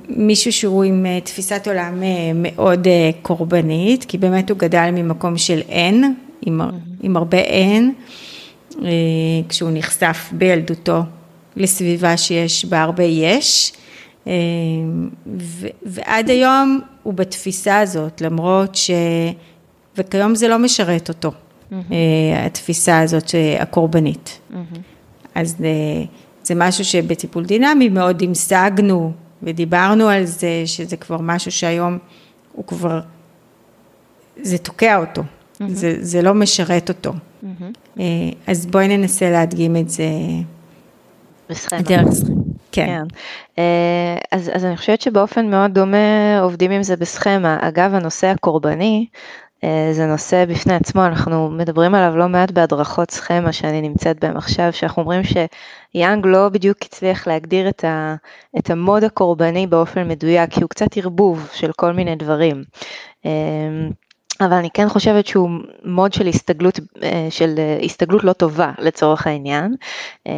[0.09, 2.03] מישהו שהוא עם תפיסת עולם
[2.35, 2.87] מאוד
[3.21, 6.61] קורבנית, כי באמת הוא גדל ממקום של אין, עם.
[7.03, 7.93] עם הרבה אין,
[9.49, 10.99] כשהוא נחשף בילדותו
[11.55, 13.73] לסביבה שיש בה הרבה יש.
[15.85, 18.91] ועד היום הוא בתפיסה הזאת, למרות ש...
[19.97, 21.75] וכיום זה לא משרת אותו, mm-hmm.
[22.45, 24.39] התפיסה הזאת הקורבנית.
[24.51, 24.77] Mm-hmm.
[25.35, 26.03] אז אה,
[26.43, 29.11] זה משהו שבטיפול דינמי מאוד המשגנו
[29.43, 31.97] ודיברנו על זה, שזה כבר משהו שהיום
[32.51, 32.99] הוא כבר,
[34.41, 35.63] זה תוקע אותו, mm-hmm.
[35.67, 37.13] זה, זה לא משרת אותו.
[37.43, 37.99] Mm-hmm.
[38.47, 40.05] אז בואי ננסה להדגים את זה.
[41.49, 41.81] בסכמה.
[41.81, 42.35] דרך סכמה.
[42.71, 43.03] כן.
[43.55, 43.61] כן.
[44.31, 47.57] אז, אז אני חושבת שבאופן מאוד דומה עובדים עם זה בסכמה.
[47.61, 49.05] אגב, הנושא הקורבני,
[49.91, 54.73] זה נושא בפני עצמו, אנחנו מדברים עליו לא מעט בהדרכות סכמה שאני נמצאת בהם עכשיו,
[54.73, 58.15] שאנחנו אומרים שיאנג לא בדיוק הצליח להגדיר את, ה,
[58.57, 62.63] את המוד הקורבני באופן מדויק, כי הוא קצת ערבוב של כל מיני דברים.
[64.41, 65.49] אבל אני כן חושבת שהוא
[65.83, 69.75] מוד של הסתגלות, אה, של אה, הסתגלות לא טובה לצורך העניין,
[70.27, 70.33] אה,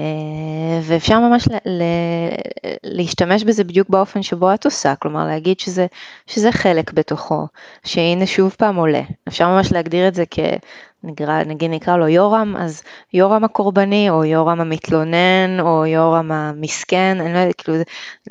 [0.83, 1.57] ואפשר ממש לה,
[2.83, 5.87] להשתמש בזה בדיוק באופן שבו את עושה, כלומר להגיד שזה,
[6.27, 7.47] שזה חלק בתוכו,
[7.85, 10.39] שהנה שוב פעם עולה, אפשר ממש להגדיר את זה כ...
[11.03, 12.83] נקרא, נגיד נקרא לו יורם, אז
[13.13, 17.77] יורם הקורבני, או יורם המתלונן, או יורם המסכן, אני לא יודעת, כאילו,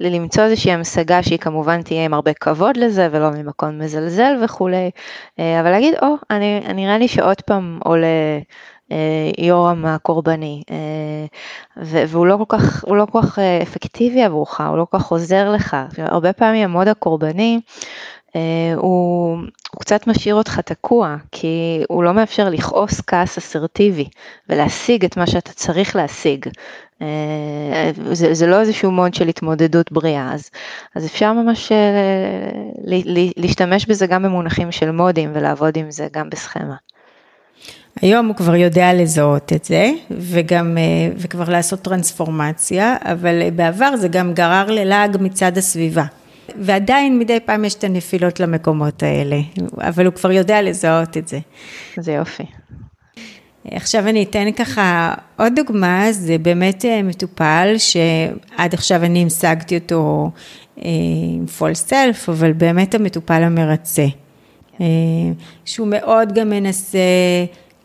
[0.00, 4.90] למצוא איזושהי המשגה שהיא כמובן תהיה עם הרבה כבוד לזה, ולא ממקום מזלזל וכולי,
[5.38, 8.06] אה, אבל להגיד, או, oh, אני, נראה לי שעוד פעם עולה...
[8.92, 10.62] אה, יורם הקורבני,
[11.76, 15.76] והוא לא כל כך, לא כל כך אפקטיבי עבורך, הוא לא כל כך עוזר לך.
[15.98, 17.60] הרבה פעמים המוד הקורבני
[18.76, 19.38] הוא
[19.76, 24.08] הוא קצת משאיר אותך תקוע, כי הוא לא מאפשר לכעוס כעס אסרטיבי
[24.48, 26.46] ולהשיג את מה שאתה צריך להשיג.
[27.02, 30.50] אה, זה, זה לא איזשהו מוד של התמודדות בריאה, אז,
[30.94, 31.76] אז אפשר ממש אה,
[33.36, 36.76] להשתמש בזה גם במונחים של מודים ולעבוד עם זה גם בסכמה.
[38.02, 44.08] היום הוא כבר יודע לזהות את זה, וגם, אה, וכבר לעשות טרנספורמציה, אבל בעבר זה
[44.08, 46.04] גם גרר ללעג מצד הסביבה.
[46.60, 49.40] ועדיין מדי פעם יש את הנפילות למקומות האלה,
[49.78, 51.38] אבל הוא כבר יודע לזהות את זה.
[51.96, 52.44] זה יופי.
[53.70, 60.30] עכשיו אני אתן ככה עוד דוגמה, זה באמת אה, מטופל שעד עכשיו אני המשגתי אותו
[60.78, 60.90] אה,
[61.34, 64.06] עם פול self, אבל באמת המטופל המרצה,
[64.80, 64.86] אה,
[65.64, 66.98] שהוא מאוד גם מנסה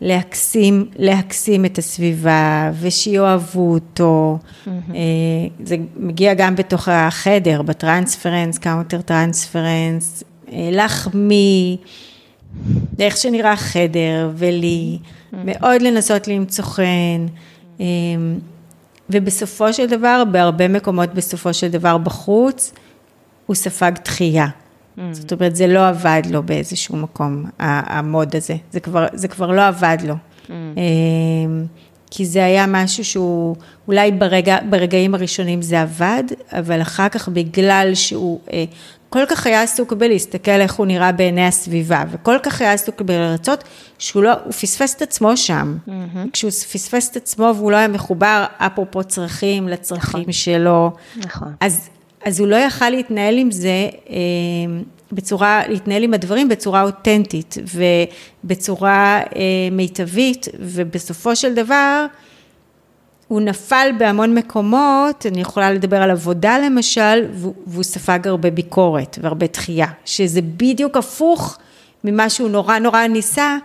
[0.02, 4.38] להקסים, להקסים את הסביבה ושיאהבו אותו.
[4.42, 4.68] Mm-hmm.
[5.64, 11.76] זה מגיע גם בתוך החדר, ב transference, counter transference, להחמיא,
[12.98, 15.36] איך שנראה החדר ולי, mm-hmm.
[15.44, 17.26] מאוד לנסות למצוא חן.
[17.80, 17.86] אה,
[19.10, 22.72] ובסופו של דבר, בהרבה מקומות בסופו של דבר בחוץ,
[23.46, 24.46] הוא ספג דחייה.
[24.96, 25.00] Mm.
[25.12, 28.56] זאת אומרת, זה לא עבד לו באיזשהו מקום, המוד הזה.
[28.70, 30.14] זה כבר, זה כבר לא עבד לו.
[30.14, 30.50] Mm.
[30.50, 31.66] אמ,
[32.10, 33.56] כי זה היה משהו שהוא,
[33.88, 38.64] אולי ברגע, ברגעים הראשונים זה עבד, אבל אחר כך בגלל שהוא אה,
[39.08, 43.64] כל כך היה עסוק בלהסתכל איך הוא נראה בעיני הסביבה, וכל כך היה עסוק בלרצות,
[43.98, 45.76] שהוא לא, הוא פספס את עצמו שם.
[45.88, 46.30] Mm-hmm.
[46.32, 50.32] כשהוא פספס את עצמו והוא לא היה מחובר, אפרופו צרכים, לצרכים נכון.
[50.32, 50.90] שלו.
[51.16, 51.52] נכון.
[51.60, 51.88] אז
[52.24, 54.16] אז הוא לא יכל להתנהל עם זה אה,
[55.12, 57.54] בצורה, להתנהל עם הדברים בצורה אותנטית
[58.44, 62.06] ובצורה אה, מיטבית, ובסופו של דבר,
[63.28, 67.26] הוא נפל בהמון מקומות, אני יכולה לדבר על עבודה למשל,
[67.66, 71.58] והוא ספג הרבה ביקורת והרבה דחייה, שזה בדיוק הפוך
[72.04, 73.56] ממה שהוא נורא נורא ניסה,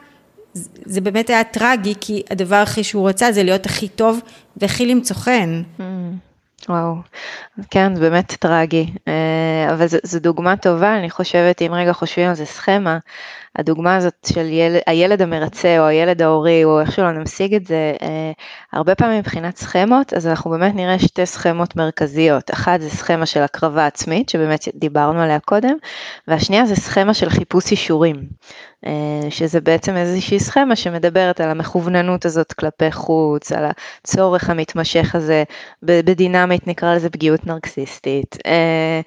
[0.86, 4.20] זה באמת היה טרגי, כי הדבר הכי שהוא רצה זה להיות הכי טוב
[4.58, 5.62] והכי למצוא חן.
[5.80, 5.82] Mm.
[6.70, 6.96] וואו,
[7.72, 12.36] כן, זה באמת טרגי, אה, אבל זו דוגמה טובה, אני חושבת, אם רגע חושבים על
[12.36, 12.98] זה סכמה,
[13.56, 17.94] הדוגמה הזאת של ילד, הילד המרצה או הילד ההורי או איך שלא נמשיג את זה,
[18.02, 18.32] אה,
[18.74, 22.52] הרבה פעמים מבחינת סכמות, אז אנחנו באמת נראה שתי סכמות מרכזיות.
[22.52, 25.78] אחת זה סכמה של הקרבה עצמית, שבאמת דיברנו עליה קודם,
[26.28, 28.28] והשנייה זה סכמה של חיפוש אישורים.
[28.86, 35.44] אה, שזה בעצם איזושהי סכמה שמדברת על המכווננות הזאת כלפי חוץ, על הצורך המתמשך הזה
[35.84, 38.38] בדינמית נקרא לזה פגיעות נרקסיסטית.
[38.46, 39.02] אה,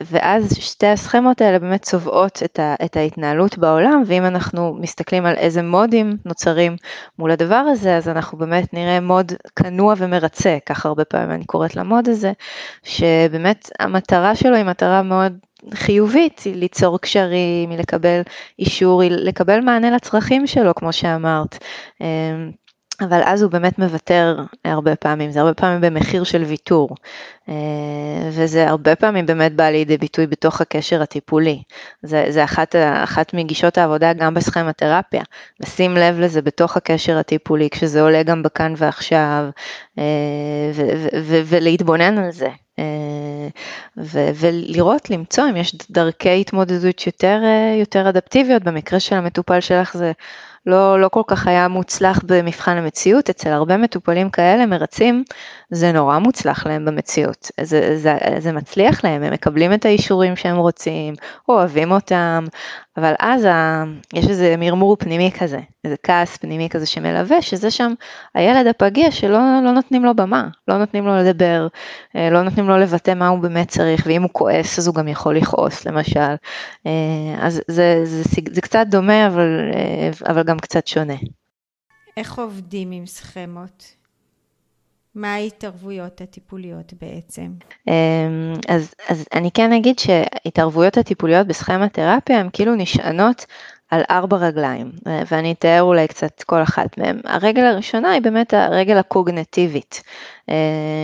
[0.00, 2.42] ואז שתי הסכמות האלה באמת צובעות
[2.84, 6.76] את ההתנהלות בעולם, ואם אנחנו מסתכלים על איזה מודים נוצרים
[7.18, 11.76] מול הדבר הזה, אז אנחנו באמת נראה מוד כנוע ומרצה, ככה הרבה פעמים אני קוראת
[11.76, 12.32] למוד הזה,
[12.82, 15.38] שבאמת המטרה שלו היא מטרה מאוד
[15.74, 18.20] חיובית, היא ליצור קשרים, היא לקבל
[18.58, 21.58] אישור, היא לקבל מענה לצרכים שלו, כמו שאמרת.
[22.00, 22.50] אמ,
[23.00, 26.88] אבל אז הוא באמת מוותר הרבה פעמים, זה הרבה פעמים במחיר של ויתור.
[27.48, 27.54] אה,
[28.30, 31.62] וזה הרבה פעמים באמת בא לידי ביטוי בתוך הקשר הטיפולי.
[32.02, 35.22] זה, זה אחת, אחת מגישות העבודה גם בסכמתרפיה,
[35.60, 39.44] לשים לב לזה בתוך הקשר הטיפולי, כשזה עולה גם בכאן ועכשיו,
[39.98, 42.48] אה, ו, ו, ו, ולהתבונן על זה.
[42.80, 43.48] אה,
[43.96, 47.40] ו- ולראות, למצוא אם יש דרכי התמודדות יותר,
[47.80, 50.12] יותר אדפטיביות, במקרה של המטופל שלך זה
[50.66, 55.24] לא, לא כל כך היה מוצלח במבחן המציאות, אצל הרבה מטופלים כאלה מרצים,
[55.70, 60.56] זה נורא מוצלח להם במציאות, זה, זה, זה מצליח להם, הם מקבלים את האישורים שהם
[60.56, 61.14] רוצים,
[61.48, 62.44] אוהבים אותם,
[62.96, 63.84] אבל אז ה...
[64.14, 67.92] יש איזה מרמור פנימי כזה, איזה כעס פנימי כזה שמלווה, שזה שם
[68.34, 71.66] הילד הפגיע שלא לא נותנים לו במה, לא נותנים לו לדבר,
[72.16, 75.08] אה, לא נותנים לו לבטא מה הוא באמת צריך, ואם הוא כועס אז הוא גם
[75.08, 76.34] יכול לכעוס למשל.
[76.86, 76.90] אה,
[77.40, 81.14] אז זה, זה, זה, זה קצת דומה, אבל, אה, אבל גם קצת שונה.
[82.16, 83.94] איך עובדים עם סכמות?
[85.14, 87.52] מה ההתערבויות הטיפוליות בעצם?
[87.88, 93.46] אמ, אז, אז אני כן אגיד שהתערבויות הטיפוליות בסכמה תרפיה הן כאילו נשענות
[93.90, 94.90] על ארבע רגליים,
[95.30, 97.20] ואני אתאר אולי קצת כל אחת מהן.
[97.24, 100.02] הרגל הראשונה היא באמת הרגל הקוגנטיבית,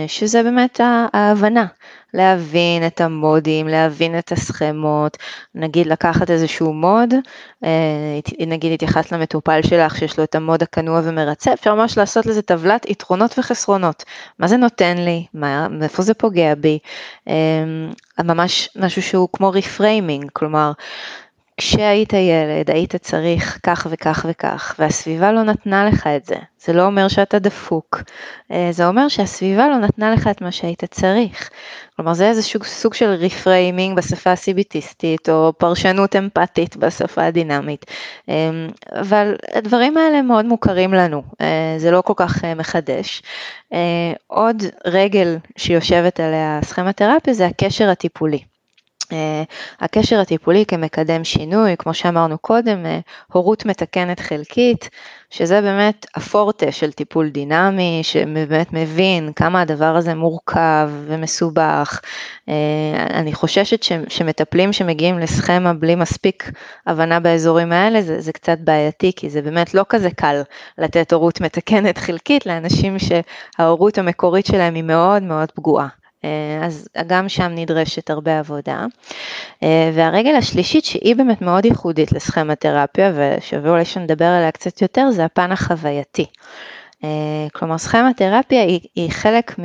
[0.07, 0.81] שזה באמת
[1.13, 1.65] ההבנה,
[2.13, 5.17] להבין את המודים, להבין את הסכמות,
[5.55, 7.13] נגיד לקחת איזשהו מוד,
[8.39, 12.89] נגיד התייחסת למטופל שלך שיש לו את המוד הכנוע ומרצה, אפשר ממש לעשות לזה טבלת
[12.89, 14.03] יתרונות וחסרונות,
[14.39, 16.79] מה זה נותן לי, מה, מאיפה זה פוגע בי,
[18.23, 20.71] ממש משהו שהוא כמו reframing, כלומר
[21.57, 26.85] כשהיית ילד היית צריך כך וכך וכך והסביבה לא נתנה לך את זה, זה לא
[26.85, 28.01] אומר שאתה דפוק,
[28.51, 31.49] אה, זה אומר שהסביבה לא נתנה לך את מה שהיית צריך.
[31.95, 37.85] כלומר זה איזשהו סוג של reframing בשפה הסיביטיסטית או פרשנות אמפתית בשפה הדינמית,
[38.29, 38.49] אה,
[38.99, 43.21] אבל הדברים האלה מאוד מוכרים לנו, אה, זה לא כל כך מחדש.
[44.27, 48.56] עוד רגל שיושבת עליה סכמתרפיה זה הקשר הטיפולי.
[49.07, 49.15] Uh,
[49.79, 52.87] הקשר הטיפולי כמקדם שינוי, כמו שאמרנו קודם, uh,
[53.33, 54.89] הורות מתקנת חלקית,
[55.29, 61.99] שזה באמת הפורטה של טיפול דינמי, שבאמת מבין כמה הדבר הזה מורכב ומסובך.
[62.49, 62.51] Uh,
[63.13, 66.51] אני חוששת ש, שמטפלים שמגיעים לסכמה בלי מספיק
[66.87, 70.41] הבנה באזורים האלה, זה, זה קצת בעייתי, כי זה באמת לא כזה קל
[70.77, 75.87] לתת הורות מתקנת חלקית לאנשים שההורות המקורית שלהם היא מאוד מאוד פגועה.
[76.23, 78.85] אה, אז גם שם נדרשת הרבה עבודה.
[79.63, 85.25] אה, והרגל השלישית שהיא באמת מאוד ייחודית לסכמתרפיה ושווה אולי שנדבר עליה קצת יותר זה
[85.25, 86.25] הפן החווייתי.
[87.03, 87.09] אה,
[87.53, 89.55] כלומר סכמתרפיה היא, היא חלק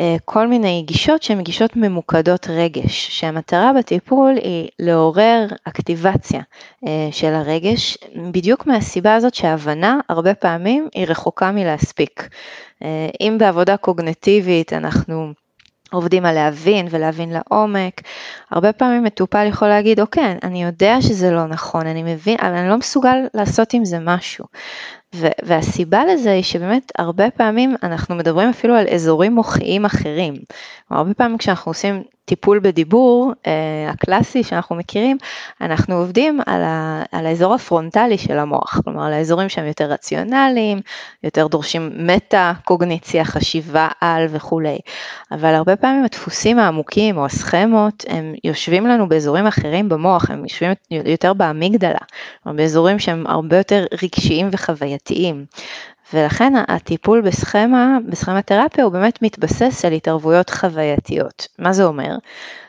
[0.00, 6.40] מכל מיני גישות שהן גישות ממוקדות רגש, שהמטרה בטיפול היא לעורר אקטיבציה
[7.10, 7.98] של הרגש,
[8.32, 12.28] בדיוק מהסיבה הזאת שההבנה הרבה פעמים היא רחוקה מלהספיק.
[13.20, 15.32] אם בעבודה קוגנטיבית אנחנו
[15.92, 18.00] עובדים על להבין ולהבין לעומק.
[18.50, 22.68] הרבה פעמים מטופל יכול להגיד, אוקיי, אני יודע שזה לא נכון, אני מבין, אבל אני
[22.68, 24.44] לא מסוגל לעשות עם זה משהו.
[25.14, 30.34] והסיבה לזה היא שבאמת הרבה פעמים אנחנו מדברים אפילו על אזורים מוחיים אחרים.
[30.90, 35.16] הרבה פעמים כשאנחנו עושים טיפול בדיבור אה, הקלאסי שאנחנו מכירים,
[35.60, 40.80] אנחנו עובדים על, ה, על האזור הפרונטלי של המוח, כלומר על האזורים שהם יותר רציונליים,
[41.24, 44.78] יותר דורשים מטה, קוגניציה, חשיבה על וכולי.
[45.32, 50.72] אבל הרבה פעמים הדפוסים העמוקים או הסכמות הם יושבים לנו באזורים אחרים במוח, הם יושבים
[50.90, 52.04] יותר באמיגדלה,
[52.46, 54.99] באזורים שהם הרבה יותר רגשיים וחווייתיים.
[56.12, 61.48] ולכן הטיפול בסכמה, בסכמה תרפיה הוא באמת מתבסס על התערבויות חווייתיות.
[61.58, 62.16] מה זה אומר?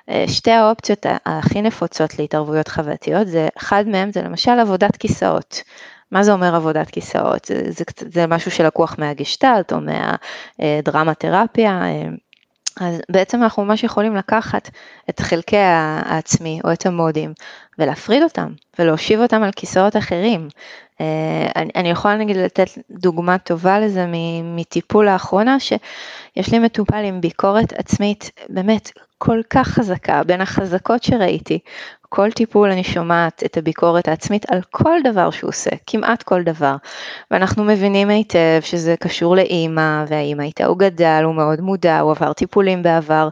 [0.09, 5.61] אה, שתי האופציות הכי נפוצות להתערבויות חווייתיות, זה, אחד מהם זה למשל עבודת כיסאות.
[6.11, 7.45] מה זה אומר עבודת כיסאות?
[7.45, 11.82] זה, זה, זה משהו שלקוח מהגשטלט או מהדרמה תרפיה.
[11.84, 12.09] אה,
[12.79, 14.69] אז בעצם אנחנו ממש יכולים לקחת
[15.09, 17.34] את חלקי העצמי או את המודים
[17.80, 20.47] ולהפריד אותם ולהושיב אותם על כיסאות אחרים.
[21.01, 24.05] אה, אני, אני יכולה נגיד לתת דוגמה טובה לזה
[24.43, 31.59] מטיפול לאחרונה, שיש לי מטופל עם ביקורת עצמית באמת כל כך חזקה, בין החזקות שראיתי,
[32.13, 36.76] כל טיפול אני שומעת את הביקורת העצמית על כל דבר שהוא עושה, כמעט כל דבר.
[37.32, 42.34] ואנחנו מבינים היטב שזה קשור לאימא, והאימא איתה הוא גדל, הוא מאוד מודע, הוא עבר
[42.34, 43.30] טיפולים בעבר.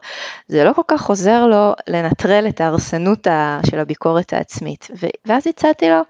[0.48, 3.28] זה לא כל כך עוזר לו לנטרל את ההרסנות
[3.70, 4.88] של הביקורת העצמית.
[5.26, 6.02] ואז הצעתי לו,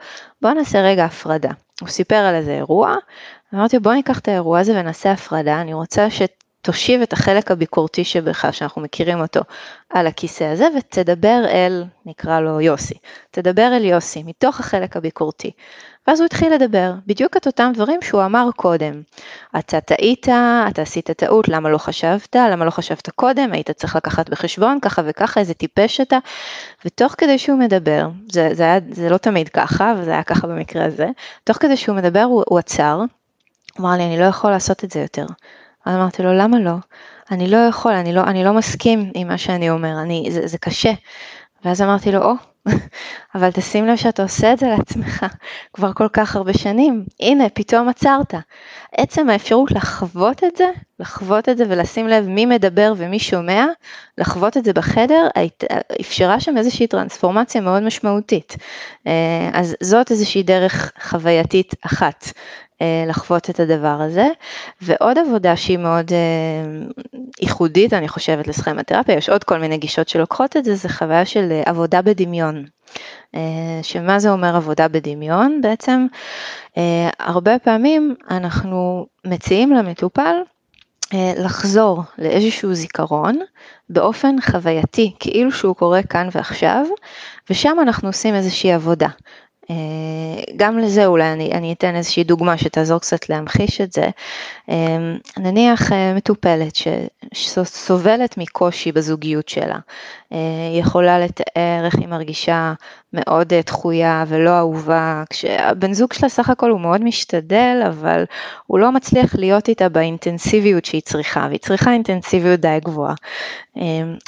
[0.42, 1.52] בוא נעשה רגע הפרדה.
[1.82, 2.96] הוא סיפר על איזה אירוע,
[3.54, 6.22] אמרתי בוא ניקח את האירוע הזה ונעשה הפרדה, אני רוצה ש...
[6.62, 9.40] תושיב את החלק הביקורתי שבך, שאנחנו מכירים אותו,
[9.90, 12.94] על הכיסא הזה ותדבר אל, נקרא לו יוסי,
[13.32, 15.52] תדבר אל יוסי מתוך החלק הביקורתי.
[16.10, 19.01] ואז הוא התחיל לדבר, בדיוק את אותם דברים שהוא אמר קודם.
[19.60, 20.28] אתה טעית,
[20.70, 25.01] אתה עשית טעות, למה לא חשבת, למה לא חשבת קודם, היית צריך לקחת בחשבון ככה
[25.05, 26.18] וככה, איזה טיפש אתה.
[26.86, 30.86] ותוך כדי שהוא מדבר, זה, זה, היה, זה לא תמיד ככה, וזה היה ככה במקרה
[30.86, 31.07] הזה,
[31.43, 33.01] תוך כדי שהוא מדבר הוא, הוא עצר,
[33.80, 35.26] אמר לי, אני לא יכול לעשות את זה יותר.
[35.86, 36.76] אז אמרתי לו, למה לא?
[37.32, 40.57] אני לא יכול, אני לא, אני לא מסכים עם מה שאני אומר, אני, זה, זה
[40.57, 40.91] קשה.
[41.66, 42.38] ואז אמרתי לו, או, oh,
[43.36, 45.26] אבל תשים לב שאתה עושה את זה לעצמך
[45.74, 48.34] כבר כל כך הרבה שנים, הנה, פתאום עצרת.
[48.98, 50.66] עצם האפשרות לחוות את זה,
[51.00, 53.66] לחוות את זה ולשים לב מי מדבר ומי שומע,
[54.18, 55.28] לחוות את זה בחדר,
[56.02, 58.56] אפשרה שם איזושהי טרנספורמציה מאוד משמעותית.
[59.08, 62.26] אה, אז זאת איזושהי דרך חווייתית אחת
[63.08, 64.28] לחוות את הדבר הזה.
[64.82, 66.90] ועוד עבודה שהיא מאוד אה,
[67.42, 71.48] ייחודית, אני חושבת, לסכמתרפיה, יש עוד כל מיני גישות שלוקחות את זה, זה חוויה של
[71.52, 72.66] אה, עבודה בדמיון.
[73.82, 75.62] שמה זה אומר עבודה בדמיון?
[75.62, 76.08] בעצם
[77.20, 80.36] הרבה פעמים אנחנו מציעים למטופל
[81.14, 83.40] לחזור לאיזשהו זיכרון
[83.90, 86.86] באופן חווייתי, כאילו שהוא קורה כאן ועכשיו,
[87.50, 89.08] ושם אנחנו עושים איזושהי עבודה.
[89.70, 89.76] אה,
[90.56, 94.10] גם לזה אולי אני, אני אתן איזושהי דוגמה שתעזור קצת להמחיש את זה.
[94.70, 94.98] אה,
[95.38, 96.74] נניח אה, מטופלת
[97.34, 99.78] שסובלת מקושי בזוגיות שלה,
[100.32, 102.74] היא יכולה לתאר איך היא מרגישה
[103.14, 108.24] מאוד דחויה ולא אהובה, כשהבן זוג שלה סך הכל הוא מאוד משתדל, אבל
[108.68, 113.14] הוא לא מצליח להיות איתה באינטנסיביות שהיא צריכה, והיא צריכה אינטנסיביות די גבוהה.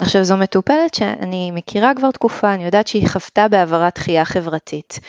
[0.02, 5.00] עכשיו זו מטופלת שאני מכירה כבר תקופה, אני יודעת שהיא חוותה בעברת דחייה חברתית.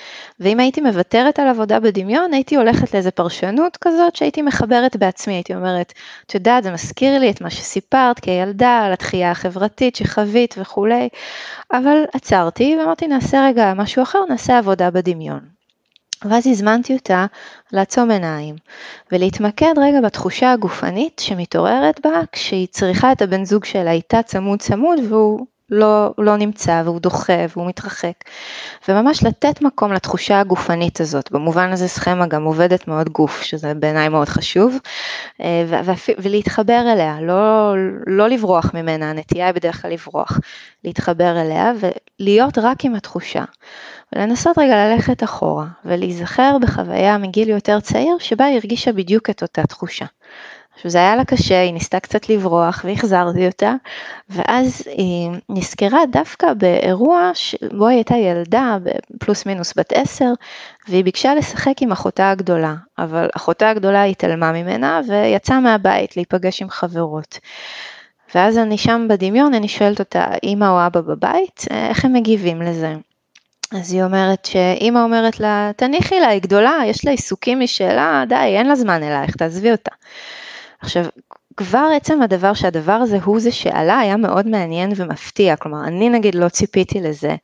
[0.41, 5.55] ואם הייתי מוותרת על עבודה בדמיון, הייתי הולכת לאיזה פרשנות כזאת שהייתי מחברת בעצמי, הייתי
[5.55, 5.93] אומרת,
[6.27, 11.09] את יודעת, זה מזכיר לי את מה שסיפרת כילדה, על התחייה החברתית שחווית וכולי,
[11.73, 15.41] אבל עצרתי ואמרתי, נעשה רגע משהו אחר, נעשה עבודה בדמיון.
[16.25, 17.27] ואז הזמנתי אותה
[17.73, 18.57] לעצום עיניים
[19.13, 24.99] ולהתמקד רגע בתחושה הגופנית שמתעוררת בה כשהיא צריכה את הבן זוג שלה איתה צמוד צמוד
[25.09, 28.13] והוא לא, לא נמצא והוא דוחה והוא מתרחק.
[28.89, 34.09] וממש לתת מקום לתחושה הגופנית הזאת, במובן הזה סכמה גם עובדת מאוד גוף, שזה בעיניי
[34.09, 34.79] מאוד חשוב,
[35.41, 35.65] אה,
[36.19, 37.75] ולהתחבר אליה, לא,
[38.07, 40.39] לא לברוח ממנה, הנטייה היא בדרך כלל לברוח,
[40.85, 41.73] להתחבר אליה
[42.21, 43.45] ולהיות רק עם התחושה.
[44.13, 49.63] ולנסות רגע ללכת אחורה ולהיזכר בחוויה מגיל יותר צעיר שבה היא הרגישה בדיוק את אותה
[49.63, 50.07] תחושה.
[50.75, 53.75] עכשיו זה היה לה קשה, היא ניסתה קצת לברוח והחזרתי אותה,
[54.31, 58.77] ואז היא נזכרה דווקא באירוע שבו היא הייתה ילדה,
[59.19, 60.33] פלוס מינוס בת עשר,
[60.89, 66.71] והיא ביקשה לשחק עם אחותה הגדולה, אבל אחותה הגדולה התעלמה ממנה ויצאה מהבית להיפגש עם
[66.71, 67.39] חברות.
[68.35, 72.95] ואז אני שם בדמיון, אני שואלת אותה, אמא או אבא בבית, איך הם מגיבים לזה?
[73.73, 78.35] אז היא אומרת שאימא אומרת לה, תניחי לה, היא גדולה, יש לה עיסוקים משלה, די,
[78.35, 79.91] אין לה זמן אלייך, תעזבי אותה.
[80.83, 81.05] עכשיו,
[81.57, 86.35] כבר עצם הדבר שהדבר הזה הוא זה שעלה היה מאוד מעניין ומפתיע, כלומר אני נגיד
[86.35, 87.37] לא ציפיתי לזה,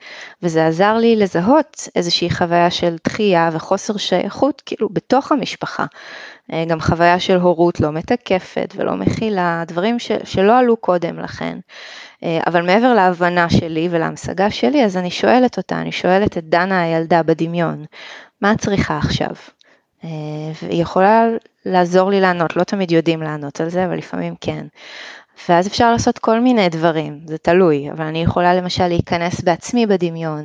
[0.42, 5.86] וזה עזר לי לזהות איזושהי חוויה של דחייה וחוסר שייכות כאילו בתוך המשפחה,
[6.52, 11.58] אה, גם חוויה של הורות לא מתקפת ולא מכילה, דברים ש, שלא עלו קודם לכן,
[12.24, 16.82] אה, אבל מעבר להבנה שלי ולהמשגה שלי, אז אני שואלת אותה, אני שואלת את דנה
[16.82, 17.84] הילדה בדמיון,
[18.42, 19.30] מה את צריכה עכשיו?
[20.04, 20.08] אה,
[20.62, 21.26] והיא יכולה
[21.66, 24.66] לעזור לי לענות, לא תמיד יודעים לענות על זה, אבל לפעמים כן.
[25.48, 30.44] ואז אפשר לעשות כל מיני דברים, זה תלוי, אבל אני יכולה למשל להיכנס בעצמי בדמיון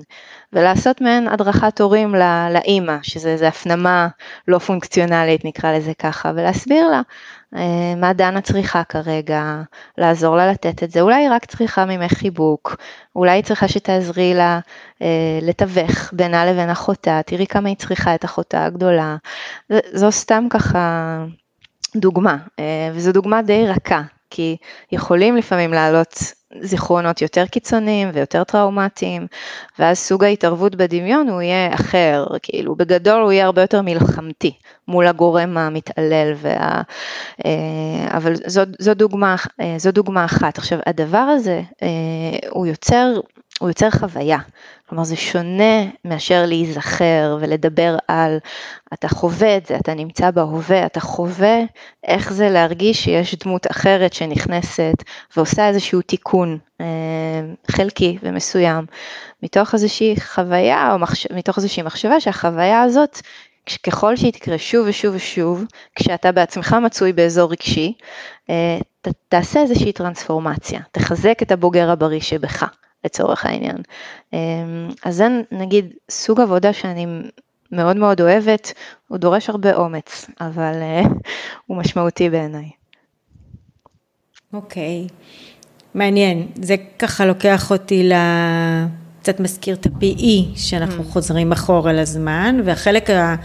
[0.54, 2.16] ולעשות מעין הדרכת הורים
[2.54, 4.08] לאימא, שזה הפנמה
[4.48, 7.02] לא פונקציונלית נקרא לזה ככה, ולהסביר לה
[7.98, 9.62] מה דנה צריכה כרגע,
[9.98, 12.76] לעזור לה לתת את זה, אולי היא רק צריכה ממך חיבוק,
[13.16, 14.60] אולי היא צריכה שתעזרי לה
[15.02, 19.16] אה, לתווך בינה לבין אחותה, תראי כמה היא צריכה את אחותה הגדולה,
[19.94, 21.18] זו סתם ככה
[21.96, 24.58] דוגמה, אה, וזו דוגמה די רכה, כי
[24.92, 26.14] יכולים לפעמים לעלות
[26.62, 29.28] זיכרונות יותר קיצוניים ויותר טראומטיים,
[29.80, 34.54] ואז סוג ההתערבות בדמיון הוא יהיה אחר, כאילו בגדול הוא יהיה הרבה יותר מלחמתי
[34.88, 36.82] מול הגורם המתעלל, וה...
[37.46, 40.58] אה, אבל זו, זו, דוגמה, אה, זו דוגמה אחת.
[40.58, 41.62] עכשיו הדבר הזה
[42.50, 43.20] הוא יוצר,
[43.60, 44.38] הוא יוצר חוויה,
[44.90, 48.38] כלומר זה שונה מאשר להיזכר ולדבר על,
[48.94, 51.60] אתה חווה את זה, אתה נמצא בהווה, אתה חווה
[52.04, 54.94] איך זה להרגיש שיש דמות אחרת שנכנסת
[55.38, 56.86] ועושה איזשהו תיקון אה,
[57.72, 58.86] חלקי ומסוים,
[59.44, 61.28] מתוך איזושהי חוויה או מחש...
[61.32, 63.22] מתוך איזושהי מחשבה שהחוויה הזאת
[63.84, 65.64] ככל שהיא תקרה שוב ושוב ושוב,
[65.96, 67.94] כשאתה בעצמך מצוי באזור רגשי,
[68.50, 72.83] אה, ת, תעשה איזושהי טרנספורמציה, תחזק את הבוגר הבריא שבך.
[73.06, 73.78] לצורך העניין.
[74.34, 74.40] אמ,
[75.06, 77.08] אז זה נגיד סוג עבודה שאני
[77.72, 78.74] מאוד מאוד אוהבת,
[79.08, 81.02] הוא דורש הרבה אומץ, אבל אה,
[81.68, 82.70] הוא משמעותי בעיניי.
[84.54, 85.14] אוקיי, okay.
[85.94, 86.48] מעניין.
[86.56, 88.14] זה ככה לוקח אותי ל...
[89.24, 91.08] קצת מזכיר את ה-PE, שאנחנו mm.
[91.08, 93.36] חוזרים אחורה לזמן, והחלק ה...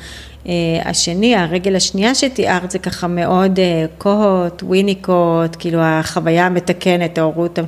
[0.46, 7.58] אה, השני, הרגל השנייה שתיארת זה ככה מאוד אה, קוהוט, וויניקוט, כאילו החוויה המתקנת, ההורות
[7.58, 7.64] אה,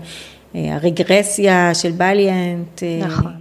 [0.54, 2.82] הרגרסיה של בליאנט.
[2.82, 3.32] אה, נכון.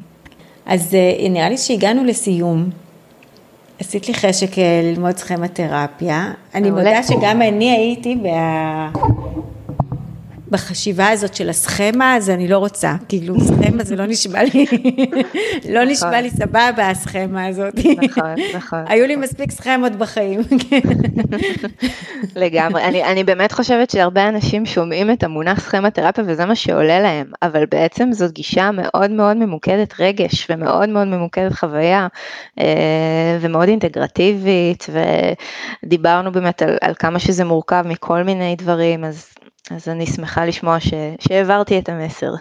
[0.66, 2.70] אז אה, נראה לי שהגענו לסיום.
[3.80, 6.32] עשית לי חשק ללמוד סכמתרפיה.
[6.56, 8.90] אני מודה שגם אני הייתי בה...
[10.50, 14.66] בחשיבה הזאת של הסכמה, אז אני לא רוצה, כאילו סכמה זה לא נשמע לי,
[15.74, 15.92] לא נכון.
[15.92, 17.74] נשמע לי סבבה הסכמה הזאת.
[18.04, 18.80] נכון, נכון.
[18.88, 20.40] היו לי מספיק סכמות בחיים.
[22.36, 27.00] לגמרי, אני, אני באמת חושבת שהרבה אנשים שומעים את המונח סכמה תרפיה וזה מה שעולה
[27.00, 32.08] להם, אבל בעצם זאת גישה מאוד מאוד ממוקדת רגש ומאוד מאוד ממוקדת חוויה
[32.60, 34.88] אה, ומאוד אינטגרטיבית
[35.84, 39.26] ודיברנו באמת על, על כמה שזה מורכב מכל מיני דברים, אז
[39.72, 40.94] אז אני שמחה לשמוע ש...
[41.20, 42.32] שהעברתי את המסר.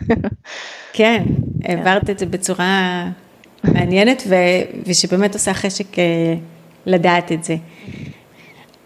[0.93, 1.22] כן,
[1.64, 3.05] העברת את זה בצורה
[3.64, 4.35] מעניינת, ו,
[4.87, 6.35] ושבאמת עושה חשק אה,
[6.87, 7.57] לדעת את זה.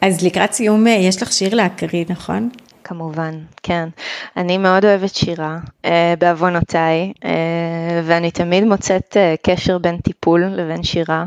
[0.01, 2.49] אז לקראת סיום, אה, יש לך שיר להקריא, נכון?
[2.85, 3.89] כמובן, כן.
[4.37, 10.83] אני מאוד אוהבת שירה, אה, בעוונותיי, אה, ואני תמיד מוצאת אה, קשר בין טיפול לבין
[10.83, 11.25] שירה.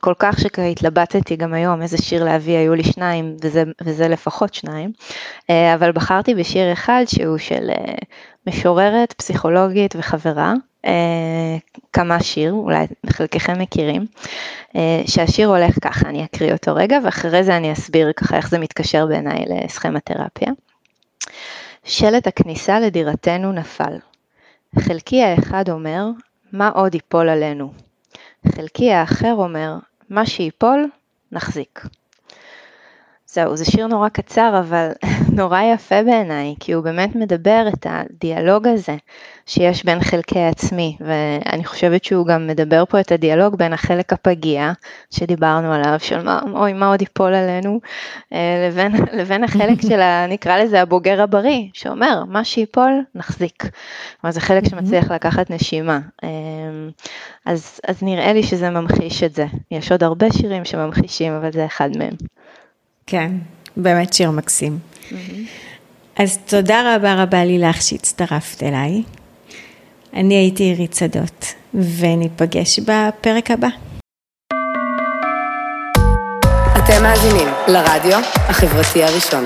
[0.00, 4.92] כל כך שהתלבטתי גם היום איזה שיר להביא, היו לי שניים, וזה, וזה לפחות שניים.
[5.48, 7.70] אבל בחרתי בשיר אחד שהוא של
[8.46, 10.52] משוררת, פסיכולוגית וחברה,
[11.92, 14.06] כמה שיר, אולי חלקכם מכירים,
[15.06, 19.06] שהשיר הולך ככה, אני אקריא אותו רגע, ואחרי זה אני אסביר ככה איך זה מתקשר
[19.06, 20.52] בעיניי לסכמתרפיה.
[21.84, 23.98] שלט הכניסה לדירתנו נפל.
[24.78, 26.06] חלקי האחד אומר,
[26.52, 27.72] מה עוד ייפול עלינו?
[28.54, 29.74] חלקי האחר אומר,
[30.10, 30.88] מה שיפול,
[31.32, 31.80] נחזיק.
[33.32, 34.90] זהו, זה שיר נורא קצר, אבל
[35.38, 38.96] נורא יפה בעיניי, כי הוא באמת מדבר את הדיאלוג הזה
[39.46, 44.72] שיש בין חלקי עצמי, ואני חושבת שהוא גם מדבר פה את הדיאלוג בין החלק הפגיע,
[45.10, 47.80] שדיברנו עליו, של מה, אוי, מה עוד ייפול עלינו,
[48.32, 53.62] אה, לבין, לבין החלק של, ה, נקרא לזה, הבוגר הבריא, שאומר, מה שיפול, נחזיק.
[54.20, 56.00] כלומר, זה חלק שמצליח לקחת נשימה.
[56.24, 56.28] אה,
[57.46, 59.46] אז, אז נראה לי שזה ממחיש את זה.
[59.70, 62.14] יש עוד הרבה שירים שממחישים, אבל זה אחד מהם.
[63.06, 63.32] כן,
[63.76, 64.78] באמת שיר מקסים.
[66.16, 69.02] אז תודה רבה רבה לילך שהצטרפת אליי.
[70.14, 73.68] אני הייתי עירית שדות, וניפגש בפרק הבא.
[76.78, 79.44] אתם מאזינים לרדיו החברתי הראשון.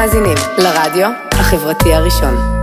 [0.00, 2.59] מאזינים לרדיו החברתי הראשון.